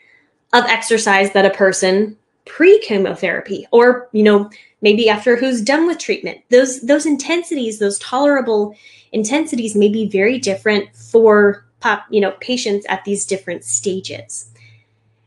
of 0.52 0.64
exercise 0.64 1.32
that 1.32 1.46
a 1.46 1.50
person 1.50 2.16
pre-chemotherapy 2.44 3.66
or 3.70 4.08
you 4.12 4.22
know 4.22 4.50
maybe 4.80 5.08
after 5.08 5.36
who's 5.36 5.62
done 5.62 5.86
with 5.86 5.96
treatment 5.96 6.40
those 6.50 6.80
those 6.80 7.06
intensities 7.06 7.78
those 7.78 8.00
tolerable 8.00 8.74
intensities 9.12 9.76
may 9.76 9.88
be 9.88 10.08
very 10.08 10.38
different 10.38 10.94
for 10.96 11.64
pop, 11.78 12.04
you 12.10 12.20
know 12.20 12.32
patients 12.40 12.84
at 12.88 13.04
these 13.04 13.24
different 13.24 13.62
stages 13.62 14.51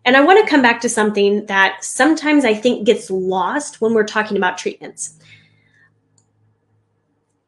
and 0.06 0.16
I 0.16 0.22
want 0.22 0.44
to 0.44 0.50
come 0.50 0.62
back 0.62 0.80
to 0.82 0.90
something 0.90 1.46
that 1.48 1.84
sometimes 1.84 2.46
I 2.46 2.54
think 2.54 2.86
gets 2.86 3.10
lost 3.10 3.82
when 3.82 3.94
we're 3.94 4.06
talking 4.06 4.38
about 4.38 4.58
treatments. 4.58 5.18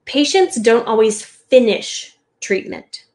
Patients 0.06 0.60
don't 0.60 0.88
always 0.88 1.24
finish 1.24 2.18
treatment. 2.42 3.06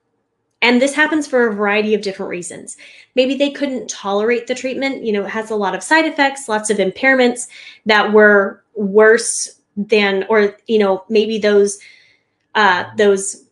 And 0.63 0.81
this 0.81 0.95
happens 0.95 1.27
for 1.27 1.49
a 1.49 1.55
variety 1.55 1.93
of 1.93 2.03
different 2.03 2.31
reasons. 2.31 2.77
Maybe 3.17 3.35
they 3.35 3.51
couldn't 3.51 3.91
tolerate 3.91 4.47
the 4.47 4.55
treatment. 4.55 5.03
You 5.03 5.13
know, 5.13 5.25
it 5.25 5.31
has 5.31 5.51
a 5.51 5.57
lot 5.57 5.75
of 5.75 5.83
side 5.83 6.07
effects, 6.07 6.49
lots 6.49 6.71
of 6.71 6.77
impairments 6.77 7.49
that 7.85 8.13
were 8.13 8.63
worse 8.77 9.61
than, 9.77 10.25
or, 10.29 10.57
you 10.69 10.79
know, 10.79 11.05
maybe 11.09 11.39
those, 11.39 11.81
uh, 12.55 12.85
those 12.97 13.45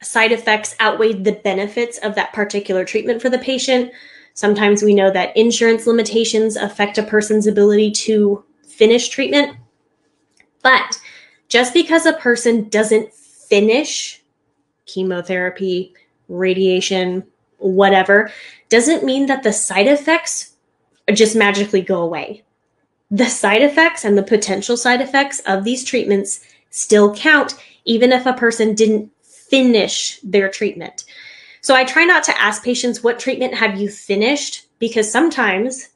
side 0.00 0.30
effects 0.30 0.76
outweighed 0.80 1.24
the 1.24 1.32
benefits 1.32 1.98
of 1.98 2.14
that 2.14 2.32
particular 2.32 2.84
treatment 2.84 3.20
for 3.20 3.28
the 3.28 3.38
patient. 3.38 3.90
Sometimes 4.36 4.82
we 4.82 4.94
know 4.94 5.10
that 5.10 5.34
insurance 5.34 5.86
limitations 5.86 6.56
affect 6.56 6.98
a 6.98 7.02
person's 7.02 7.46
ability 7.46 7.90
to 7.90 8.44
finish 8.68 9.08
treatment. 9.08 9.56
But 10.62 11.00
just 11.48 11.72
because 11.72 12.04
a 12.04 12.12
person 12.12 12.68
doesn't 12.68 13.14
finish 13.14 14.22
chemotherapy, 14.84 15.94
radiation, 16.28 17.24
whatever, 17.56 18.30
doesn't 18.68 19.04
mean 19.04 19.24
that 19.24 19.42
the 19.42 19.54
side 19.54 19.86
effects 19.86 20.56
just 21.14 21.34
magically 21.34 21.80
go 21.80 22.02
away. 22.02 22.44
The 23.10 23.28
side 23.28 23.62
effects 23.62 24.04
and 24.04 24.18
the 24.18 24.22
potential 24.22 24.76
side 24.76 25.00
effects 25.00 25.40
of 25.46 25.64
these 25.64 25.82
treatments 25.82 26.40
still 26.68 27.14
count, 27.14 27.54
even 27.86 28.12
if 28.12 28.26
a 28.26 28.34
person 28.34 28.74
didn't 28.74 29.10
finish 29.22 30.20
their 30.22 30.50
treatment. 30.50 31.05
So 31.66 31.74
I 31.74 31.82
try 31.82 32.04
not 32.04 32.22
to 32.22 32.40
ask 32.40 32.62
patients, 32.62 33.02
what 33.02 33.18
treatment 33.18 33.52
have 33.52 33.80
you 33.80 33.88
finished? 33.88 34.68
Because 34.78 35.10
sometimes 35.10 35.88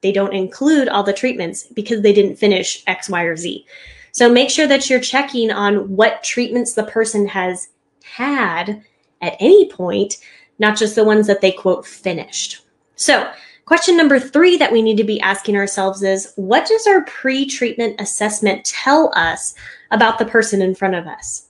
they 0.00 0.10
don't 0.10 0.32
include 0.32 0.88
all 0.88 1.02
the 1.02 1.12
treatments 1.12 1.64
because 1.64 2.00
they 2.00 2.14
didn't 2.14 2.36
finish 2.36 2.82
X, 2.86 3.10
Y, 3.10 3.22
or 3.24 3.36
Z. 3.36 3.66
So 4.12 4.32
make 4.32 4.48
sure 4.48 4.66
that 4.66 4.88
you're 4.88 5.00
checking 5.00 5.50
on 5.50 5.94
what 5.94 6.24
treatments 6.24 6.72
the 6.72 6.84
person 6.84 7.28
has 7.28 7.68
had 8.02 8.82
at 9.20 9.36
any 9.38 9.70
point, 9.70 10.16
not 10.58 10.78
just 10.78 10.94
the 10.94 11.04
ones 11.04 11.26
that 11.26 11.42
they 11.42 11.52
quote 11.52 11.84
finished. 11.84 12.64
So, 12.96 13.30
question 13.66 13.98
number 13.98 14.18
three 14.18 14.56
that 14.56 14.72
we 14.72 14.80
need 14.80 14.96
to 14.96 15.04
be 15.04 15.20
asking 15.20 15.56
ourselves 15.56 16.02
is 16.02 16.32
what 16.36 16.66
does 16.66 16.86
our 16.86 17.02
pre 17.02 17.44
treatment 17.44 18.00
assessment 18.00 18.64
tell 18.64 19.12
us 19.14 19.54
about 19.90 20.18
the 20.18 20.24
person 20.24 20.62
in 20.62 20.74
front 20.74 20.94
of 20.94 21.06
us? 21.06 21.47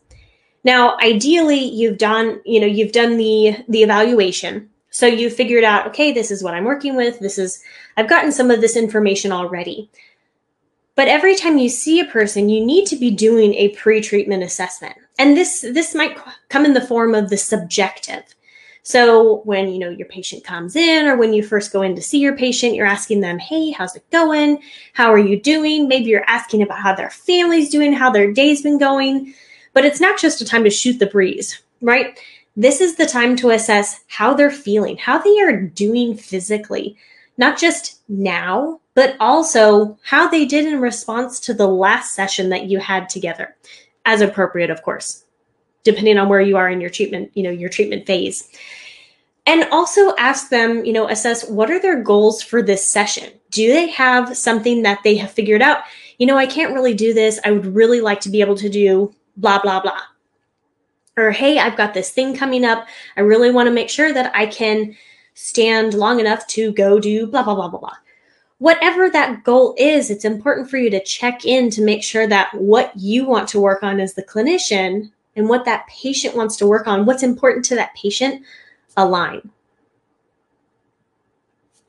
Now, 0.64 0.96
ideally, 0.98 1.60
you've 1.60 1.98
done, 1.98 2.40
you 2.44 2.60
know, 2.60 2.66
you've 2.66 2.92
done 2.92 3.16
the 3.16 3.56
the 3.68 3.82
evaluation. 3.82 4.68
So 4.90 5.06
you 5.06 5.30
figured 5.30 5.64
out, 5.64 5.86
okay, 5.88 6.12
this 6.12 6.30
is 6.30 6.42
what 6.42 6.54
I'm 6.54 6.64
working 6.64 6.96
with. 6.96 7.20
This 7.20 7.38
is 7.38 7.62
I've 7.96 8.08
gotten 8.08 8.32
some 8.32 8.50
of 8.50 8.60
this 8.60 8.76
information 8.76 9.32
already. 9.32 9.90
But 10.94 11.08
every 11.08 11.36
time 11.36 11.58
you 11.58 11.68
see 11.68 12.00
a 12.00 12.06
person, 12.06 12.48
you 12.48 12.64
need 12.64 12.86
to 12.86 12.96
be 12.96 13.12
doing 13.12 13.54
a 13.54 13.68
pre-treatment 13.68 14.42
assessment. 14.42 14.96
And 15.18 15.36
this 15.36 15.60
this 15.60 15.94
might 15.94 16.18
come 16.48 16.64
in 16.64 16.74
the 16.74 16.86
form 16.86 17.14
of 17.14 17.30
the 17.30 17.36
subjective. 17.36 18.24
So 18.82 19.42
when 19.44 19.68
you 19.68 19.78
know 19.78 19.90
your 19.90 20.08
patient 20.08 20.44
comes 20.44 20.74
in 20.74 21.06
or 21.06 21.16
when 21.16 21.32
you 21.32 21.42
first 21.42 21.72
go 21.72 21.82
in 21.82 21.94
to 21.94 22.02
see 22.02 22.18
your 22.18 22.36
patient, 22.36 22.74
you're 22.74 22.86
asking 22.86 23.20
them, 23.20 23.38
"Hey, 23.38 23.70
how's 23.70 23.94
it 23.94 24.10
going? 24.10 24.60
How 24.94 25.12
are 25.12 25.18
you 25.18 25.40
doing?" 25.40 25.86
Maybe 25.86 26.06
you're 26.06 26.28
asking 26.28 26.62
about 26.62 26.80
how 26.80 26.94
their 26.94 27.10
family's 27.10 27.70
doing, 27.70 27.92
how 27.92 28.10
their 28.10 28.32
day's 28.32 28.62
been 28.62 28.78
going. 28.78 29.34
But 29.78 29.84
it's 29.84 30.00
not 30.00 30.18
just 30.18 30.40
a 30.40 30.44
time 30.44 30.64
to 30.64 30.70
shoot 30.70 30.98
the 30.98 31.06
breeze, 31.06 31.62
right? 31.80 32.18
this 32.58 32.80
is 32.80 32.96
the 32.96 33.06
time 33.06 33.36
to 33.36 33.50
assess 33.50 34.00
how 34.08 34.34
they're 34.34 34.50
feeling, 34.50 34.96
how 34.96 35.16
they 35.16 35.38
are 35.38 35.62
doing 35.62 36.16
physically, 36.16 36.96
not 37.36 37.56
just 37.56 38.00
now, 38.08 38.80
but 38.94 39.14
also 39.20 39.96
how 40.02 40.26
they 40.26 40.44
did 40.44 40.66
in 40.66 40.80
response 40.80 41.38
to 41.38 41.54
the 41.54 41.68
last 41.68 42.14
session 42.14 42.48
that 42.48 42.64
you 42.64 42.80
had 42.80 43.08
together, 43.08 43.54
as 44.04 44.20
appropriate, 44.20 44.70
of 44.70 44.82
course, 44.82 45.24
depending 45.84 46.18
on 46.18 46.28
where 46.28 46.40
you 46.40 46.56
are 46.56 46.68
in 46.68 46.80
your 46.80 46.90
treatment, 46.90 47.30
you 47.34 47.44
know, 47.44 47.50
your 47.50 47.68
treatment 47.68 48.04
phase. 48.08 48.50
And 49.46 49.68
also 49.70 50.16
ask 50.16 50.50
them, 50.50 50.84
you 50.84 50.92
know, 50.92 51.08
assess 51.08 51.48
what 51.48 51.70
are 51.70 51.80
their 51.80 52.02
goals 52.02 52.42
for 52.42 52.60
this 52.60 52.84
session? 52.84 53.32
Do 53.52 53.72
they 53.72 53.86
have 53.90 54.36
something 54.36 54.82
that 54.82 54.98
they 55.04 55.16
have 55.18 55.30
figured 55.30 55.62
out? 55.62 55.84
You 56.18 56.26
know, 56.26 56.36
I 56.36 56.46
can't 56.46 56.74
really 56.74 56.92
do 56.92 57.14
this. 57.14 57.38
I 57.44 57.52
would 57.52 57.66
really 57.66 58.00
like 58.00 58.20
to 58.22 58.30
be 58.30 58.40
able 58.40 58.56
to 58.56 58.68
do 58.68 59.14
blah, 59.38 59.60
blah, 59.60 59.80
blah. 59.80 60.00
Or, 61.16 61.30
hey, 61.30 61.58
I've 61.58 61.76
got 61.76 61.94
this 61.94 62.10
thing 62.10 62.36
coming 62.36 62.64
up. 62.64 62.86
I 63.16 63.22
really 63.22 63.50
want 63.50 63.66
to 63.66 63.72
make 63.72 63.88
sure 63.88 64.12
that 64.12 64.30
I 64.36 64.46
can 64.46 64.94
stand 65.34 65.94
long 65.94 66.20
enough 66.20 66.46
to 66.48 66.72
go 66.72 67.00
do 67.00 67.26
blah, 67.26 67.42
blah, 67.42 67.54
blah, 67.54 67.68
blah, 67.68 67.80
blah. 67.80 67.96
Whatever 68.58 69.08
that 69.10 69.44
goal 69.44 69.74
is, 69.78 70.10
it's 70.10 70.24
important 70.24 70.68
for 70.68 70.78
you 70.78 70.90
to 70.90 71.02
check 71.02 71.44
in 71.44 71.70
to 71.70 71.82
make 71.82 72.02
sure 72.02 72.26
that 72.26 72.52
what 72.54 72.92
you 72.96 73.24
want 73.24 73.48
to 73.48 73.60
work 73.60 73.82
on 73.82 74.00
as 74.00 74.14
the 74.14 74.22
clinician 74.22 75.10
and 75.36 75.48
what 75.48 75.64
that 75.64 75.86
patient 75.86 76.36
wants 76.36 76.56
to 76.56 76.66
work 76.66 76.88
on, 76.88 77.06
what's 77.06 77.22
important 77.22 77.64
to 77.66 77.76
that 77.76 77.94
patient, 77.94 78.44
align. 78.96 79.48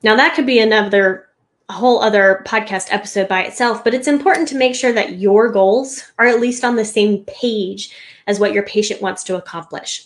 Now, 0.02 0.14
that 0.16 0.34
could 0.34 0.46
be 0.46 0.60
another 0.60 1.29
a 1.70 1.72
whole 1.72 2.02
other 2.02 2.42
podcast 2.44 2.88
episode 2.90 3.28
by 3.28 3.44
itself, 3.44 3.84
but 3.84 3.94
it's 3.94 4.08
important 4.08 4.48
to 4.48 4.56
make 4.56 4.74
sure 4.74 4.92
that 4.92 5.20
your 5.20 5.48
goals 5.48 6.02
are 6.18 6.26
at 6.26 6.40
least 6.40 6.64
on 6.64 6.74
the 6.74 6.84
same 6.84 7.24
page 7.26 7.94
as 8.26 8.40
what 8.40 8.52
your 8.52 8.64
patient 8.64 9.00
wants 9.00 9.22
to 9.22 9.36
accomplish. 9.36 10.04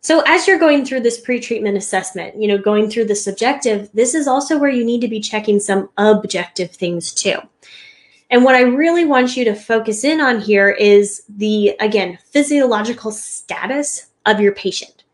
So 0.00 0.22
as 0.26 0.46
you're 0.46 0.58
going 0.58 0.86
through 0.86 1.00
this 1.00 1.20
pre-treatment 1.20 1.76
assessment, 1.76 2.40
you 2.40 2.48
know, 2.48 2.56
going 2.56 2.88
through 2.88 3.04
the 3.04 3.14
subjective, 3.14 3.90
this 3.92 4.14
is 4.14 4.26
also 4.26 4.58
where 4.58 4.70
you 4.70 4.82
need 4.82 5.02
to 5.02 5.08
be 5.08 5.20
checking 5.20 5.60
some 5.60 5.90
objective 5.98 6.70
things 6.70 7.12
too. 7.12 7.36
And 8.30 8.42
what 8.42 8.54
I 8.54 8.62
really 8.62 9.04
want 9.04 9.36
you 9.36 9.44
to 9.44 9.54
focus 9.54 10.04
in 10.04 10.22
on 10.22 10.40
here 10.40 10.70
is 10.70 11.22
the 11.28 11.76
again, 11.80 12.18
physiological 12.30 13.10
status 13.10 14.06
of 14.24 14.40
your 14.40 14.52
patient. 14.52 15.04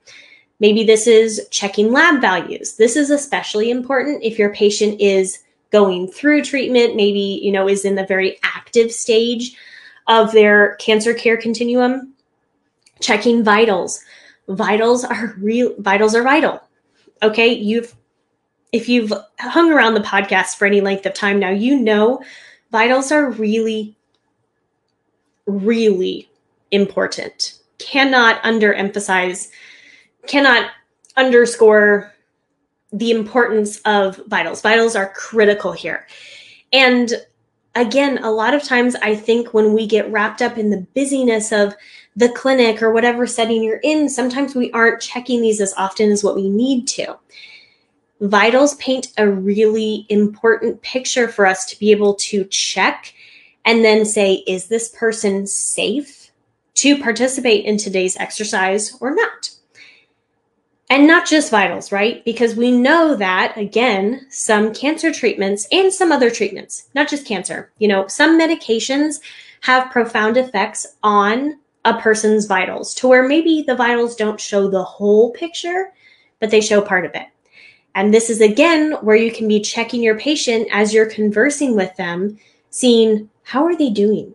Maybe 0.61 0.85
this 0.85 1.09
is 1.09 1.49
checking 1.51 1.91
lab 1.91 2.21
values. 2.21 2.77
This 2.77 2.95
is 2.95 3.11
especially 3.11 3.73
important 3.73 4.23
if 4.23 4.39
your 4.39 4.55
patient 4.55 5.01
is 5.01 5.41
going 5.71 6.09
through 6.09 6.45
treatment, 6.45 6.97
maybe, 6.97 7.41
you 7.43 7.53
know, 7.53 7.69
is 7.69 7.85
in 7.85 7.95
the 7.95 8.07
very 8.07 8.39
active 8.43 8.93
stage 8.93 9.57
of 10.09 10.33
their 10.33 10.75
cancer 10.77 11.15
care 11.15 11.37
continuum. 11.37 12.15
Checking 13.01 13.43
vitals. 13.43 14.03
Vitals 14.49 15.05
are 15.05 15.35
real 15.39 15.75
vitals 15.79 16.15
are 16.15 16.23
vital. 16.23 16.61
Okay, 17.23 17.53
you've 17.53 17.95
if 18.73 18.89
you've 18.89 19.13
hung 19.39 19.73
around 19.73 19.95
the 19.95 20.01
podcast 20.01 20.57
for 20.57 20.67
any 20.67 20.81
length 20.81 21.07
of 21.07 21.15
time 21.15 21.39
now, 21.39 21.51
you 21.51 21.79
know 21.79 22.23
vitals 22.71 23.11
are 23.11 23.31
really 23.31 23.97
really 25.47 26.29
important. 26.71 27.59
Cannot 27.79 28.43
underemphasize, 28.43 29.49
cannot 30.27 30.71
underscore 31.17 32.13
the 32.93 33.11
importance 33.11 33.79
of 33.85 34.21
vitals. 34.27 34.61
Vitals 34.61 34.97
are 34.97 35.13
critical 35.15 35.73
here. 35.73 36.07
And 36.73 37.13
again, 37.75 38.19
a 38.23 38.31
lot 38.31 38.55
of 38.55 38.63
times 38.63 38.97
I 38.97 39.15
think 39.15 39.55
when 39.55 39.73
we 39.73 39.87
get 39.87 40.11
wrapped 40.11 40.43
up 40.43 40.59
in 40.59 40.71
the 40.71 40.87
busyness 40.95 41.53
of 41.53 41.75
the 42.17 42.31
clinic 42.31 42.83
or 42.83 42.93
whatever 42.93 43.27
setting 43.27 43.63
you're 43.63 43.81
in, 43.83 44.09
sometimes 44.09 44.55
we 44.55 44.73
aren't 44.73 45.01
checking 45.01 45.41
these 45.41 45.61
as 45.61 45.75
often 45.77 46.11
as 46.11 46.25
what 46.25 46.35
we 46.35 46.49
need 46.49 46.87
to. 46.89 47.17
Vitals 48.21 48.75
paint 48.75 49.09
a 49.17 49.29
really 49.29 50.05
important 50.09 50.83
picture 50.83 51.29
for 51.29 51.47
us 51.47 51.65
to 51.67 51.79
be 51.79 51.91
able 51.91 52.15
to 52.15 52.45
check 52.47 53.15
and 53.65 53.85
then 53.85 54.05
say, 54.05 54.43
is 54.47 54.67
this 54.67 54.89
person 54.91 55.47
safe 55.47 56.31
to 56.75 56.99
participate 56.99 57.65
in 57.65 57.77
today's 57.77 58.17
exercise 58.17 58.97
or 59.01 59.15
not? 59.15 59.51
And 60.91 61.07
not 61.07 61.25
just 61.25 61.53
vitals, 61.53 61.93
right? 61.93 62.25
Because 62.25 62.57
we 62.57 62.73
know 62.73 63.15
that, 63.15 63.57
again, 63.57 64.27
some 64.29 64.75
cancer 64.75 65.13
treatments 65.13 65.69
and 65.71 65.93
some 65.93 66.11
other 66.11 66.31
treatments, 66.31 66.89
not 66.97 67.09
just 67.09 67.25
cancer, 67.25 67.71
you 67.79 67.87
know, 67.87 68.09
some 68.09 68.39
medications 68.39 69.21
have 69.61 69.93
profound 69.93 70.37
effects 70.37 70.97
on 71.05 71.61
a 71.85 71.97
person's 72.01 72.47
vitals 72.47 72.93
to 72.97 73.07
where 73.07 73.27
maybe 73.27 73.63
the 73.67 73.77
vitals 73.77 74.17
don't 74.17 74.41
show 74.41 74.69
the 74.69 74.83
whole 74.83 75.31
picture, 75.31 75.93
but 76.41 76.51
they 76.51 76.61
show 76.61 76.81
part 76.81 77.07
of 77.07 77.15
it. 77.15 77.27
And 77.95 78.13
this 78.13 78.29
is 78.29 78.41
again 78.41 78.93
where 79.01 79.17
you 79.17 79.31
can 79.31 79.47
be 79.47 79.61
checking 79.61 80.03
your 80.03 80.19
patient 80.19 80.69
as 80.73 80.93
you're 80.93 81.07
conversing 81.07 81.77
with 81.77 81.95
them, 81.97 82.37
seeing 82.71 83.31
how 83.45 83.65
are 83.65 83.77
they 83.77 83.91
doing? 83.91 84.35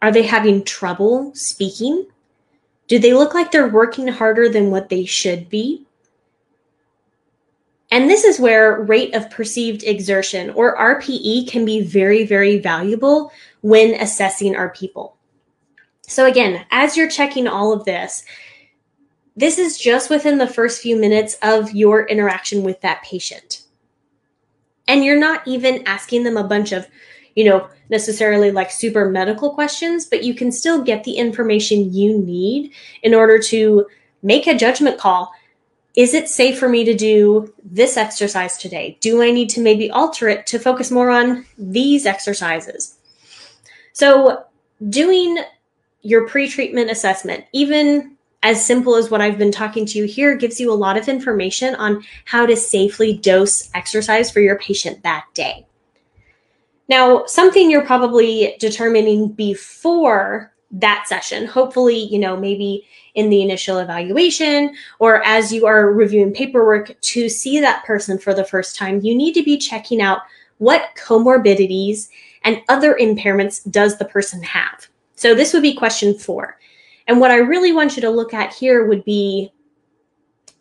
Are 0.00 0.12
they 0.12 0.22
having 0.22 0.64
trouble 0.64 1.32
speaking? 1.34 2.06
Do 2.92 2.98
they 2.98 3.14
look 3.14 3.32
like 3.32 3.50
they're 3.50 3.68
working 3.68 4.06
harder 4.06 4.50
than 4.50 4.70
what 4.70 4.90
they 4.90 5.06
should 5.06 5.48
be? 5.48 5.86
And 7.90 8.10
this 8.10 8.22
is 8.22 8.38
where 8.38 8.82
rate 8.82 9.14
of 9.14 9.30
perceived 9.30 9.82
exertion 9.82 10.50
or 10.50 10.76
RPE 10.76 11.48
can 11.48 11.64
be 11.64 11.80
very, 11.80 12.26
very 12.26 12.58
valuable 12.58 13.32
when 13.62 13.94
assessing 13.94 14.54
our 14.54 14.68
people. 14.68 15.16
So, 16.02 16.26
again, 16.26 16.66
as 16.70 16.94
you're 16.94 17.08
checking 17.08 17.48
all 17.48 17.72
of 17.72 17.86
this, 17.86 18.26
this 19.36 19.56
is 19.56 19.78
just 19.78 20.10
within 20.10 20.36
the 20.36 20.46
first 20.46 20.82
few 20.82 20.94
minutes 20.94 21.38
of 21.40 21.70
your 21.72 22.06
interaction 22.08 22.62
with 22.62 22.78
that 22.82 23.02
patient. 23.02 23.62
And 24.86 25.02
you're 25.02 25.18
not 25.18 25.48
even 25.48 25.82
asking 25.86 26.24
them 26.24 26.36
a 26.36 26.44
bunch 26.44 26.72
of 26.72 26.86
you 27.34 27.44
know, 27.44 27.68
necessarily 27.88 28.50
like 28.50 28.70
super 28.70 29.08
medical 29.08 29.54
questions, 29.54 30.06
but 30.06 30.24
you 30.24 30.34
can 30.34 30.52
still 30.52 30.82
get 30.82 31.04
the 31.04 31.12
information 31.12 31.92
you 31.92 32.18
need 32.18 32.72
in 33.02 33.14
order 33.14 33.38
to 33.38 33.86
make 34.22 34.46
a 34.46 34.56
judgment 34.56 34.98
call. 34.98 35.32
Is 35.94 36.14
it 36.14 36.28
safe 36.28 36.58
for 36.58 36.68
me 36.68 36.84
to 36.84 36.94
do 36.94 37.52
this 37.62 37.96
exercise 37.96 38.56
today? 38.56 38.96
Do 39.00 39.22
I 39.22 39.30
need 39.30 39.50
to 39.50 39.60
maybe 39.60 39.90
alter 39.90 40.28
it 40.28 40.46
to 40.46 40.58
focus 40.58 40.90
more 40.90 41.10
on 41.10 41.44
these 41.58 42.06
exercises? 42.06 42.96
So, 43.92 44.44
doing 44.88 45.38
your 46.00 46.26
pre 46.26 46.48
treatment 46.48 46.90
assessment, 46.90 47.44
even 47.52 48.16
as 48.42 48.64
simple 48.64 48.96
as 48.96 49.10
what 49.10 49.20
I've 49.20 49.38
been 49.38 49.52
talking 49.52 49.86
to 49.86 49.98
you 49.98 50.04
here, 50.04 50.34
gives 50.34 50.58
you 50.58 50.72
a 50.72 50.74
lot 50.74 50.96
of 50.96 51.08
information 51.08 51.74
on 51.76 52.02
how 52.24 52.46
to 52.46 52.56
safely 52.56 53.16
dose 53.16 53.70
exercise 53.74 54.30
for 54.30 54.40
your 54.40 54.58
patient 54.58 55.02
that 55.02 55.26
day. 55.34 55.66
Now, 56.88 57.24
something 57.26 57.70
you're 57.70 57.86
probably 57.86 58.56
determining 58.58 59.32
before 59.32 60.52
that 60.72 61.06
session, 61.06 61.46
hopefully, 61.46 61.96
you 61.96 62.18
know, 62.18 62.36
maybe 62.36 62.86
in 63.14 63.28
the 63.28 63.42
initial 63.42 63.78
evaluation 63.78 64.74
or 64.98 65.22
as 65.24 65.52
you 65.52 65.66
are 65.66 65.92
reviewing 65.92 66.32
paperwork 66.32 66.98
to 67.02 67.28
see 67.28 67.60
that 67.60 67.84
person 67.84 68.18
for 68.18 68.32
the 68.34 68.44
first 68.44 68.74
time, 68.74 69.00
you 69.02 69.14
need 69.14 69.34
to 69.34 69.42
be 69.42 69.58
checking 69.58 70.00
out 70.00 70.20
what 70.58 70.90
comorbidities 70.96 72.08
and 72.44 72.62
other 72.68 72.96
impairments 73.00 73.70
does 73.70 73.98
the 73.98 74.04
person 74.04 74.42
have. 74.42 74.88
So 75.14 75.34
this 75.34 75.52
would 75.52 75.62
be 75.62 75.74
question 75.74 76.18
four. 76.18 76.58
And 77.06 77.20
what 77.20 77.30
I 77.30 77.36
really 77.36 77.72
want 77.72 77.96
you 77.96 78.02
to 78.02 78.10
look 78.10 78.32
at 78.32 78.54
here 78.54 78.86
would 78.86 79.04
be 79.04 79.52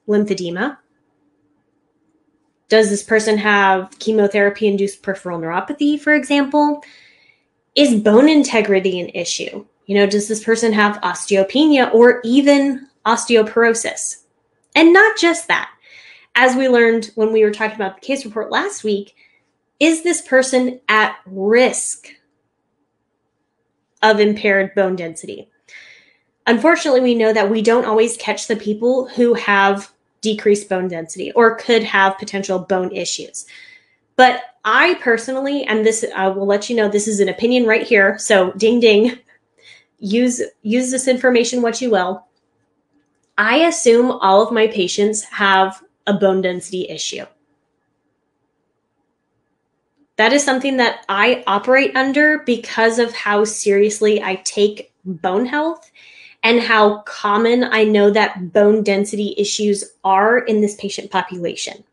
lymphedema, 0.07 0.77
does 2.71 2.89
this 2.89 3.03
person 3.03 3.37
have 3.37 3.91
chemotherapy 3.99 4.65
induced 4.65 5.03
peripheral 5.03 5.37
neuropathy, 5.37 5.99
for 5.99 6.13
example? 6.13 6.81
Is 7.75 7.99
bone 7.99 8.29
integrity 8.29 8.97
an 9.01 9.09
issue? 9.09 9.65
You 9.87 9.95
know, 9.95 10.07
does 10.07 10.29
this 10.29 10.41
person 10.41 10.71
have 10.71 11.01
osteopenia 11.01 11.93
or 11.93 12.21
even 12.23 12.87
osteoporosis? 13.05 14.23
And 14.73 14.93
not 14.93 15.17
just 15.17 15.49
that. 15.49 15.69
As 16.35 16.55
we 16.55 16.69
learned 16.69 17.11
when 17.15 17.33
we 17.33 17.43
were 17.43 17.51
talking 17.51 17.75
about 17.75 17.95
the 17.95 18.07
case 18.07 18.23
report 18.23 18.51
last 18.51 18.85
week, 18.85 19.15
is 19.81 20.03
this 20.03 20.21
person 20.21 20.79
at 20.87 21.17
risk 21.25 22.07
of 24.01 24.21
impaired 24.21 24.73
bone 24.75 24.95
density? 24.95 25.51
Unfortunately, 26.47 27.01
we 27.01 27.15
know 27.15 27.33
that 27.33 27.49
we 27.49 27.61
don't 27.61 27.85
always 27.85 28.15
catch 28.15 28.47
the 28.47 28.55
people 28.55 29.09
who 29.09 29.33
have 29.33 29.91
decreased 30.21 30.69
bone 30.69 30.87
density 30.87 31.31
or 31.33 31.55
could 31.55 31.83
have 31.83 32.17
potential 32.17 32.59
bone 32.59 32.91
issues. 32.91 33.45
But 34.15 34.41
I 34.63 34.95
personally, 34.95 35.63
and 35.63 35.85
this 35.85 36.05
I 36.15 36.27
will 36.27 36.45
let 36.45 36.69
you 36.69 36.75
know, 36.75 36.87
this 36.87 37.07
is 37.07 37.19
an 37.19 37.29
opinion 37.29 37.65
right 37.65 37.85
here. 37.85 38.17
So 38.19 38.51
ding 38.53 38.79
ding, 38.79 39.17
use 39.99 40.41
use 40.61 40.91
this 40.91 41.07
information 41.07 41.61
what 41.61 41.81
you 41.81 41.89
will. 41.89 42.25
I 43.37 43.65
assume 43.65 44.11
all 44.11 44.43
of 44.43 44.53
my 44.53 44.67
patients 44.67 45.23
have 45.23 45.81
a 46.05 46.13
bone 46.13 46.41
density 46.41 46.87
issue. 46.89 47.25
That 50.17 50.33
is 50.33 50.43
something 50.43 50.77
that 50.77 51.05
I 51.09 51.43
operate 51.47 51.95
under 51.95 52.39
because 52.39 52.99
of 52.99 53.13
how 53.13 53.43
seriously 53.43 54.21
I 54.21 54.35
take 54.43 54.93
bone 55.03 55.47
health 55.47 55.89
and 56.43 56.59
how 56.59 56.99
common 57.01 57.63
I 57.63 57.83
know 57.83 58.09
that 58.09 58.51
bone 58.51 58.83
density 58.83 59.35
issues 59.37 59.83
are 60.03 60.39
in 60.39 60.61
this 60.61 60.75
patient 60.75 61.11
population. 61.11 61.83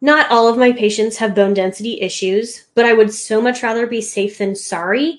Not 0.00 0.30
all 0.30 0.48
of 0.48 0.58
my 0.58 0.72
patients 0.72 1.16
have 1.16 1.34
bone 1.34 1.54
density 1.54 2.00
issues, 2.00 2.66
but 2.74 2.84
I 2.84 2.92
would 2.92 3.12
so 3.12 3.40
much 3.40 3.62
rather 3.62 3.86
be 3.86 4.00
safe 4.00 4.38
than 4.38 4.54
sorry. 4.54 5.18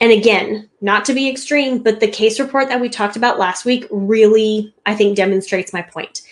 And 0.00 0.12
again, 0.12 0.68
not 0.80 1.04
to 1.06 1.14
be 1.14 1.28
extreme, 1.28 1.82
but 1.82 2.00
the 2.00 2.08
case 2.08 2.40
report 2.40 2.68
that 2.68 2.80
we 2.80 2.88
talked 2.88 3.16
about 3.16 3.38
last 3.38 3.64
week 3.64 3.86
really, 3.90 4.74
I 4.86 4.94
think, 4.94 5.16
demonstrates 5.16 5.72
my 5.72 5.82
point. 5.82 6.22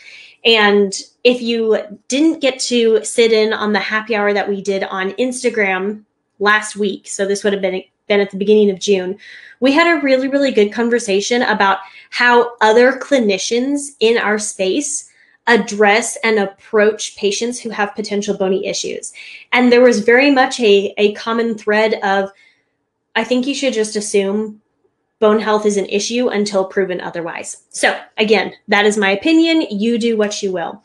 And 0.44 0.94
if 1.24 1.42
you 1.42 1.78
didn't 2.08 2.40
get 2.40 2.58
to 2.60 3.04
sit 3.04 3.32
in 3.32 3.52
on 3.52 3.72
the 3.72 3.80
happy 3.80 4.14
hour 4.14 4.32
that 4.32 4.48
we 4.48 4.62
did 4.62 4.84
on 4.84 5.10
Instagram 5.12 6.04
last 6.38 6.76
week, 6.76 7.08
so 7.08 7.26
this 7.26 7.42
would 7.42 7.52
have 7.52 7.62
been 7.62 7.82
been 8.08 8.20
at 8.20 8.30
the 8.30 8.36
beginning 8.36 8.70
of 8.70 8.80
June, 8.80 9.18
we 9.60 9.72
had 9.72 9.86
a 9.86 10.00
really, 10.00 10.28
really 10.28 10.50
good 10.50 10.72
conversation 10.72 11.42
about 11.42 11.78
how 12.10 12.56
other 12.60 12.92
clinicians 12.92 13.90
in 14.00 14.18
our 14.18 14.38
space 14.38 15.08
address 15.46 16.16
and 16.22 16.38
approach 16.38 17.16
patients 17.16 17.58
who 17.58 17.70
have 17.70 17.94
potential 17.94 18.36
bony 18.36 18.66
issues. 18.66 19.12
And 19.52 19.72
there 19.72 19.80
was 19.80 20.00
very 20.00 20.30
much 20.30 20.60
a, 20.60 20.94
a 20.98 21.14
common 21.14 21.56
thread 21.56 21.94
of, 22.02 22.30
I 23.16 23.24
think 23.24 23.46
you 23.46 23.54
should 23.54 23.72
just 23.72 23.96
assume 23.96 24.60
bone 25.20 25.40
health 25.40 25.66
is 25.66 25.76
an 25.76 25.86
issue 25.86 26.28
until 26.28 26.64
proven 26.64 27.00
otherwise. 27.00 27.64
So, 27.70 27.98
again, 28.18 28.52
that 28.68 28.86
is 28.86 28.96
my 28.96 29.10
opinion. 29.10 29.62
You 29.70 29.98
do 29.98 30.16
what 30.16 30.42
you 30.42 30.52
will. 30.52 30.82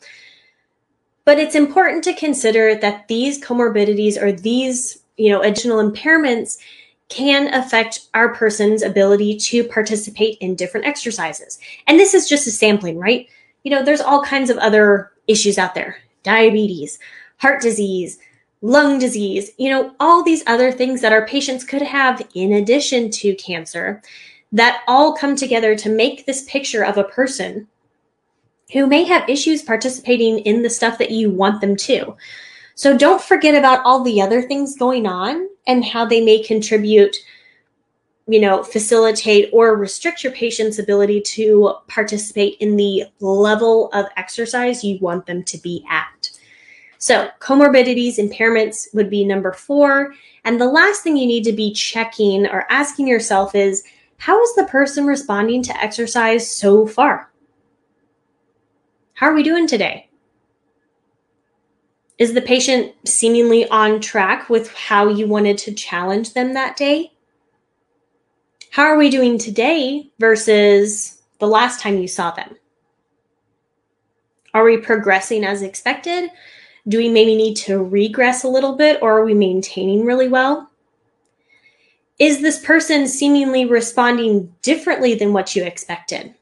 But 1.24 1.38
it's 1.38 1.54
important 1.54 2.02
to 2.04 2.14
consider 2.14 2.74
that 2.74 3.08
these 3.08 3.42
comorbidities 3.42 4.20
or 4.20 4.32
these, 4.32 4.98
you 5.16 5.30
know, 5.30 5.40
additional 5.40 5.78
impairments 5.78 6.58
can 7.08 7.52
affect 7.52 8.08
our 8.14 8.34
person's 8.34 8.82
ability 8.82 9.36
to 9.36 9.64
participate 9.64 10.38
in 10.38 10.54
different 10.54 10.86
exercises. 10.86 11.58
And 11.86 11.98
this 11.98 12.14
is 12.14 12.28
just 12.28 12.46
a 12.46 12.50
sampling, 12.50 12.98
right? 12.98 13.28
you 13.64 13.70
know, 13.70 13.82
there's 13.82 14.00
all 14.00 14.22
kinds 14.22 14.50
of 14.50 14.58
other 14.58 15.10
issues 15.26 15.58
out 15.58 15.74
there 15.74 15.96
diabetes, 16.22 16.98
heart 17.38 17.60
disease, 17.60 18.18
lung 18.62 18.98
disease, 18.98 19.50
you 19.58 19.68
know, 19.68 19.94
all 20.00 20.22
these 20.22 20.42
other 20.46 20.70
things 20.70 21.00
that 21.00 21.12
our 21.12 21.26
patients 21.26 21.64
could 21.64 21.82
have 21.82 22.26
in 22.34 22.54
addition 22.54 23.10
to 23.10 23.34
cancer 23.34 24.00
that 24.52 24.82
all 24.86 25.14
come 25.14 25.34
together 25.34 25.74
to 25.74 25.90
make 25.90 26.24
this 26.24 26.44
picture 26.44 26.84
of 26.84 26.96
a 26.96 27.04
person 27.04 27.66
who 28.72 28.86
may 28.86 29.04
have 29.04 29.28
issues 29.28 29.62
participating 29.62 30.38
in 30.40 30.62
the 30.62 30.70
stuff 30.70 30.96
that 30.96 31.10
you 31.10 31.30
want 31.30 31.60
them 31.60 31.76
to. 31.76 32.16
So 32.74 32.96
don't 32.96 33.20
forget 33.20 33.54
about 33.54 33.84
all 33.84 34.02
the 34.02 34.22
other 34.22 34.40
things 34.40 34.78
going 34.78 35.06
on 35.06 35.46
and 35.66 35.84
how 35.84 36.04
they 36.04 36.20
may 36.20 36.42
contribute 36.42 37.16
you 38.26 38.40
know, 38.40 38.62
facilitate 38.62 39.50
or 39.52 39.76
restrict 39.76 40.24
your 40.24 40.32
patient's 40.32 40.78
ability 40.78 41.20
to 41.20 41.74
participate 41.88 42.56
in 42.58 42.76
the 42.76 43.04
level 43.20 43.90
of 43.92 44.06
exercise 44.16 44.82
you 44.82 44.98
want 45.00 45.26
them 45.26 45.42
to 45.44 45.58
be 45.58 45.84
at. 45.90 46.30
So, 46.96 47.28
comorbidities, 47.38 48.16
impairments 48.16 48.86
would 48.94 49.10
be 49.10 49.26
number 49.26 49.52
four. 49.52 50.14
And 50.44 50.58
the 50.58 50.66
last 50.66 51.02
thing 51.02 51.18
you 51.18 51.26
need 51.26 51.44
to 51.44 51.52
be 51.52 51.72
checking 51.74 52.46
or 52.46 52.66
asking 52.70 53.08
yourself 53.08 53.54
is 53.54 53.84
how 54.16 54.42
is 54.42 54.54
the 54.54 54.64
person 54.64 55.06
responding 55.06 55.62
to 55.64 55.76
exercise 55.82 56.50
so 56.50 56.86
far? 56.86 57.30
How 59.12 59.26
are 59.26 59.34
we 59.34 59.42
doing 59.42 59.66
today? 59.66 60.08
Is 62.18 62.32
the 62.32 62.42
patient 62.42 62.92
seemingly 63.04 63.68
on 63.68 64.00
track 64.00 64.48
with 64.48 64.72
how 64.74 65.08
you 65.08 65.26
wanted 65.26 65.58
to 65.58 65.72
challenge 65.72 66.32
them 66.32 66.54
that 66.54 66.76
day? 66.76 67.14
how 68.74 68.82
are 68.82 68.98
we 68.98 69.08
doing 69.08 69.38
today 69.38 70.10
versus 70.18 71.22
the 71.38 71.46
last 71.46 71.78
time 71.78 71.96
you 71.96 72.08
saw 72.08 72.32
them? 72.32 72.56
Are 74.52 74.64
we 74.64 74.78
progressing 74.78 75.44
as 75.44 75.62
expected? 75.62 76.28
Do 76.88 76.98
we 76.98 77.08
maybe 77.08 77.36
need 77.36 77.54
to 77.58 77.84
regress 77.84 78.42
a 78.42 78.48
little 78.48 78.74
bit 78.74 78.98
or 79.00 79.20
are 79.20 79.24
we 79.24 79.32
maintaining 79.32 80.04
really 80.04 80.26
well? 80.26 80.72
Is 82.18 82.42
this 82.42 82.64
person 82.64 83.06
seemingly 83.06 83.64
responding 83.64 84.52
differently 84.60 85.14
than 85.14 85.32
what 85.32 85.54
you 85.54 85.62
expected? 85.62 86.34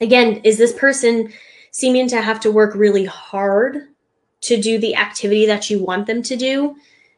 Again, 0.00 0.42
is 0.44 0.58
this 0.58 0.72
person 0.72 1.32
seeming 1.72 2.06
to 2.06 2.22
have 2.22 2.38
to 2.38 2.52
work 2.52 2.76
really 2.76 3.06
hard 3.06 3.88
to 4.42 4.60
do 4.60 4.78
the 4.78 4.96
activity 4.96 5.46
that 5.46 5.70
you 5.70 5.82
want 5.82 6.06
them 6.06 6.22
to 6.22 6.36
do? 6.36 6.76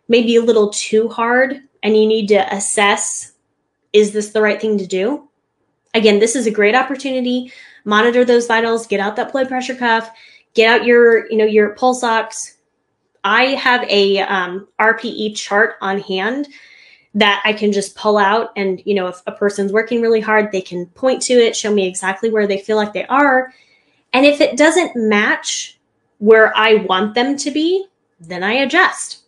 Maybe 0.09 0.37
a 0.37 0.43
little 0.43 0.71
too 0.71 1.09
hard, 1.09 1.63
and 1.83 1.97
you 1.97 2.07
need 2.07 2.29
to 2.29 2.55
assess 2.55 3.35
is 3.95 4.13
this 4.13 4.31
the 4.31 4.43
right 4.43 4.61
thing 4.61 4.77
to 4.77 4.87
do? 4.87 5.29
Again, 5.95 6.19
this 6.19 6.37
is 6.37 6.47
a 6.47 6.51
great 6.51 6.75
opportunity. 6.75 7.53
Monitor 7.85 8.25
those 8.25 8.47
vitals, 8.47 8.87
get 8.87 9.01
out 9.01 9.17
that 9.17 9.33
blood 9.33 9.49
pressure 9.49 9.77
cuff, 9.77 10.11
get 10.53 10.69
out 10.69 10.85
your, 10.85 11.31
you 11.31 11.39
know, 11.39 11.45
your 11.45 11.71
pulse 11.77 12.03
ox. 12.03 12.59
I 13.23 13.55
have 13.55 13.85
a 13.89 14.19
um, 14.21 14.67
RPE 14.81 15.37
chart 15.37 15.77
on 15.81 16.01
hand 16.01 16.49
that 17.15 17.41
I 17.45 17.53
can 17.53 17.71
just 17.71 17.95
pull 17.95 18.19
out. 18.19 18.51
And, 18.57 18.83
you 18.85 18.95
know, 18.95 19.07
if 19.07 19.23
a 19.29 19.33
person's 19.33 19.73
working 19.73 20.03
really 20.03 20.21
hard, 20.21 20.51
they 20.51 20.61
can 20.61 20.87
point 20.87 21.23
to 21.23 21.35
it, 21.35 21.55
show 21.55 21.73
me 21.73 21.87
exactly 21.87 22.31
where 22.31 22.49
they 22.49 22.59
feel 22.59 22.77
like 22.77 22.93
they 22.93 23.07
are. 23.07 23.55
And 24.13 24.27
if 24.27 24.41
it 24.41 24.57
doesn't 24.57 24.97
match 24.97 25.79
where 26.19 26.57
I 26.57 26.75
want 26.75 27.15
them 27.15 27.37
to 27.37 27.51
be, 27.51 27.87
then 28.21 28.43
I 28.43 28.53
adjust. 28.55 29.23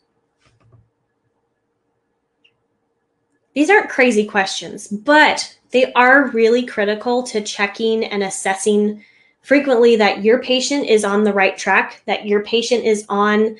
These 3.54 3.70
aren't 3.70 3.88
crazy 3.88 4.26
questions, 4.26 4.88
but 4.88 5.58
they 5.70 5.92
are 5.94 6.28
really 6.28 6.64
critical 6.64 7.22
to 7.24 7.40
checking 7.40 8.04
and 8.04 8.22
assessing 8.22 9.02
frequently 9.42 9.96
that 9.96 10.22
your 10.22 10.42
patient 10.42 10.86
is 10.86 11.04
on 11.04 11.24
the 11.24 11.32
right 11.32 11.56
track, 11.56 12.02
that 12.06 12.26
your 12.26 12.42
patient 12.42 12.84
is 12.84 13.06
on 13.08 13.56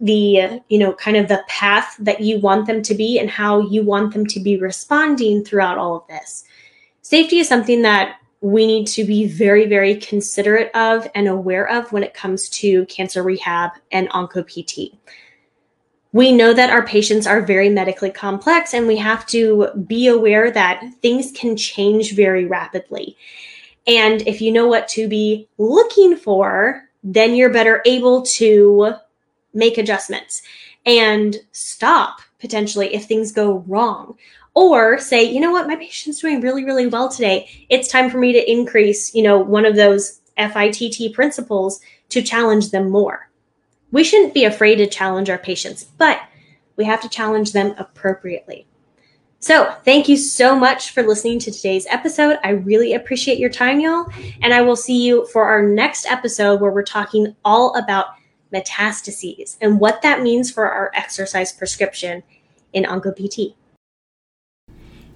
the, 0.00 0.60
you 0.68 0.78
know, 0.78 0.92
kind 0.92 1.16
of 1.16 1.26
the 1.26 1.42
path 1.48 1.96
that 1.98 2.20
you 2.20 2.38
want 2.40 2.66
them 2.66 2.82
to 2.82 2.94
be 2.94 3.18
and 3.18 3.28
how 3.28 3.60
you 3.60 3.82
want 3.82 4.12
them 4.12 4.24
to 4.26 4.38
be 4.38 4.56
responding 4.56 5.44
throughout 5.44 5.78
all 5.78 5.96
of 5.96 6.06
this. 6.06 6.44
Safety 7.02 7.38
is 7.38 7.48
something 7.48 7.82
that 7.82 8.20
we 8.40 8.66
need 8.66 8.86
to 8.86 9.04
be 9.04 9.26
very, 9.26 9.66
very 9.66 9.96
considerate 9.96 10.70
of 10.74 11.08
and 11.14 11.26
aware 11.26 11.68
of 11.68 11.92
when 11.92 12.04
it 12.04 12.14
comes 12.14 12.48
to 12.48 12.86
cancer 12.86 13.22
rehab 13.22 13.72
and 13.90 14.08
onco-PT 14.10 14.96
we 16.12 16.32
know 16.32 16.54
that 16.54 16.70
our 16.70 16.84
patients 16.84 17.26
are 17.26 17.42
very 17.42 17.68
medically 17.68 18.10
complex 18.10 18.72
and 18.72 18.86
we 18.86 18.96
have 18.96 19.26
to 19.26 19.68
be 19.86 20.08
aware 20.08 20.50
that 20.50 20.82
things 21.02 21.30
can 21.32 21.56
change 21.56 22.14
very 22.14 22.46
rapidly. 22.46 23.16
And 23.86 24.26
if 24.26 24.40
you 24.40 24.50
know 24.50 24.66
what 24.66 24.88
to 24.88 25.08
be 25.08 25.48
looking 25.58 26.16
for, 26.16 26.88
then 27.04 27.34
you're 27.34 27.52
better 27.52 27.82
able 27.84 28.22
to 28.22 28.94
make 29.52 29.78
adjustments 29.78 30.42
and 30.86 31.36
stop 31.52 32.20
potentially 32.40 32.94
if 32.94 33.04
things 33.04 33.32
go 33.32 33.58
wrong. 33.66 34.16
Or 34.58 34.98
say, 34.98 35.22
you 35.22 35.38
know 35.38 35.52
what, 35.52 35.68
my 35.68 35.76
patient's 35.76 36.18
doing 36.18 36.40
really, 36.40 36.64
really 36.64 36.88
well 36.88 37.08
today. 37.08 37.48
It's 37.68 37.86
time 37.86 38.10
for 38.10 38.18
me 38.18 38.32
to 38.32 38.50
increase, 38.50 39.14
you 39.14 39.22
know, 39.22 39.38
one 39.38 39.64
of 39.64 39.76
those 39.76 40.20
FITT 40.36 41.14
principles 41.14 41.80
to 42.08 42.22
challenge 42.22 42.72
them 42.72 42.90
more. 42.90 43.30
We 43.92 44.02
shouldn't 44.02 44.34
be 44.34 44.44
afraid 44.44 44.74
to 44.78 44.88
challenge 44.88 45.30
our 45.30 45.38
patients, 45.38 45.84
but 45.84 46.20
we 46.74 46.84
have 46.86 47.00
to 47.02 47.08
challenge 47.08 47.52
them 47.52 47.72
appropriately. 47.78 48.66
So, 49.38 49.72
thank 49.84 50.08
you 50.08 50.16
so 50.16 50.58
much 50.58 50.90
for 50.90 51.04
listening 51.04 51.38
to 51.38 51.52
today's 51.52 51.86
episode. 51.86 52.38
I 52.42 52.50
really 52.50 52.94
appreciate 52.94 53.38
your 53.38 53.50
time, 53.50 53.78
y'all. 53.78 54.06
And 54.42 54.52
I 54.52 54.62
will 54.62 54.74
see 54.74 55.00
you 55.00 55.28
for 55.28 55.44
our 55.44 55.62
next 55.62 56.04
episode 56.06 56.60
where 56.60 56.72
we're 56.72 56.82
talking 56.82 57.36
all 57.44 57.76
about 57.76 58.06
metastases 58.52 59.56
and 59.60 59.78
what 59.78 60.02
that 60.02 60.20
means 60.20 60.50
for 60.50 60.68
our 60.68 60.90
exercise 60.94 61.52
prescription 61.52 62.24
in 62.72 62.82
OncoPT. 62.82 63.54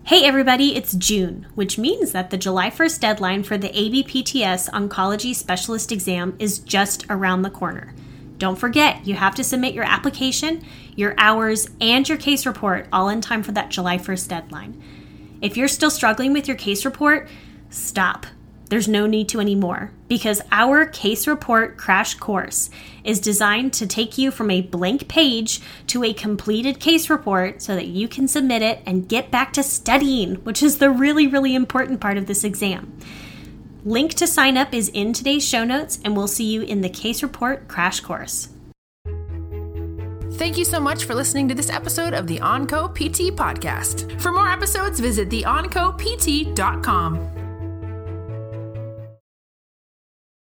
Hey 0.04 0.24
everybody, 0.24 0.74
it's 0.74 0.94
June, 0.94 1.46
which 1.54 1.78
means 1.78 2.10
that 2.10 2.30
the 2.30 2.36
July 2.36 2.70
1st 2.70 2.98
deadline 2.98 3.44
for 3.44 3.56
the 3.56 3.68
ABPTS 3.68 4.68
Oncology 4.70 5.32
Specialist 5.32 5.92
exam 5.92 6.34
is 6.40 6.58
just 6.58 7.06
around 7.08 7.42
the 7.42 7.50
corner. 7.50 7.94
Don't 8.36 8.58
forget, 8.58 9.06
you 9.06 9.14
have 9.14 9.36
to 9.36 9.44
submit 9.44 9.74
your 9.74 9.84
application, 9.84 10.64
your 10.96 11.14
hours, 11.18 11.68
and 11.80 12.06
your 12.08 12.18
case 12.18 12.44
report 12.44 12.88
all 12.92 13.08
in 13.08 13.20
time 13.20 13.44
for 13.44 13.52
that 13.52 13.70
July 13.70 13.96
1st 13.96 14.26
deadline. 14.28 14.82
If 15.40 15.56
you're 15.56 15.68
still 15.68 15.90
struggling 15.90 16.32
with 16.32 16.48
your 16.48 16.56
case 16.56 16.84
report, 16.84 17.28
stop. 17.70 18.26
There's 18.72 18.88
no 18.88 19.06
need 19.06 19.28
to 19.28 19.38
anymore 19.38 19.92
because 20.08 20.40
our 20.50 20.87
case 20.87 21.26
report 21.26 21.76
crash 21.76 22.14
course 22.14 22.70
is 23.04 23.20
designed 23.20 23.74
to 23.74 23.87
take 23.87 24.16
you 24.16 24.30
from 24.30 24.50
a 24.50 24.62
blank 24.62 25.08
page 25.08 25.61
to 25.88 26.02
a 26.02 26.14
completed 26.14 26.80
case 26.80 27.11
report 27.11 27.61
so 27.61 27.74
that 27.74 27.88
you 27.88 28.08
can 28.08 28.26
submit 28.26 28.62
it 28.62 28.80
and 28.87 29.06
get 29.06 29.30
back 29.30 29.52
to 29.52 29.62
studying, 29.62 30.37
which 30.37 30.62
is 30.62 30.78
the 30.78 30.88
really, 30.88 31.26
really 31.26 31.54
important 31.54 32.00
part 32.00 32.16
of 32.16 32.24
this 32.24 32.44
exam. 32.44 32.98
Link 33.85 34.14
to 34.14 34.26
sign 34.26 34.56
up 34.56 34.72
is 34.72 34.88
in 34.88 35.12
today's 35.12 35.46
show 35.46 35.64
notes, 35.64 36.00
and 36.02 36.16
we'll 36.16 36.26
see 36.26 36.50
you 36.50 36.62
in 36.62 36.80
the 36.80 36.88
Case 36.88 37.22
Report 37.22 37.68
Crash 37.68 38.00
Course. 38.00 38.48
Thank 40.38 40.56
you 40.56 40.64
so 40.64 40.80
much 40.80 41.04
for 41.04 41.14
listening 41.14 41.46
to 41.48 41.54
this 41.54 41.68
episode 41.68 42.14
of 42.14 42.26
the 42.26 42.38
OncoPT 42.38 43.32
podcast. 43.32 44.18
For 44.18 44.32
more 44.32 44.48
episodes, 44.48 44.98
visit 44.98 45.28
theoncopt.com. 45.28 47.41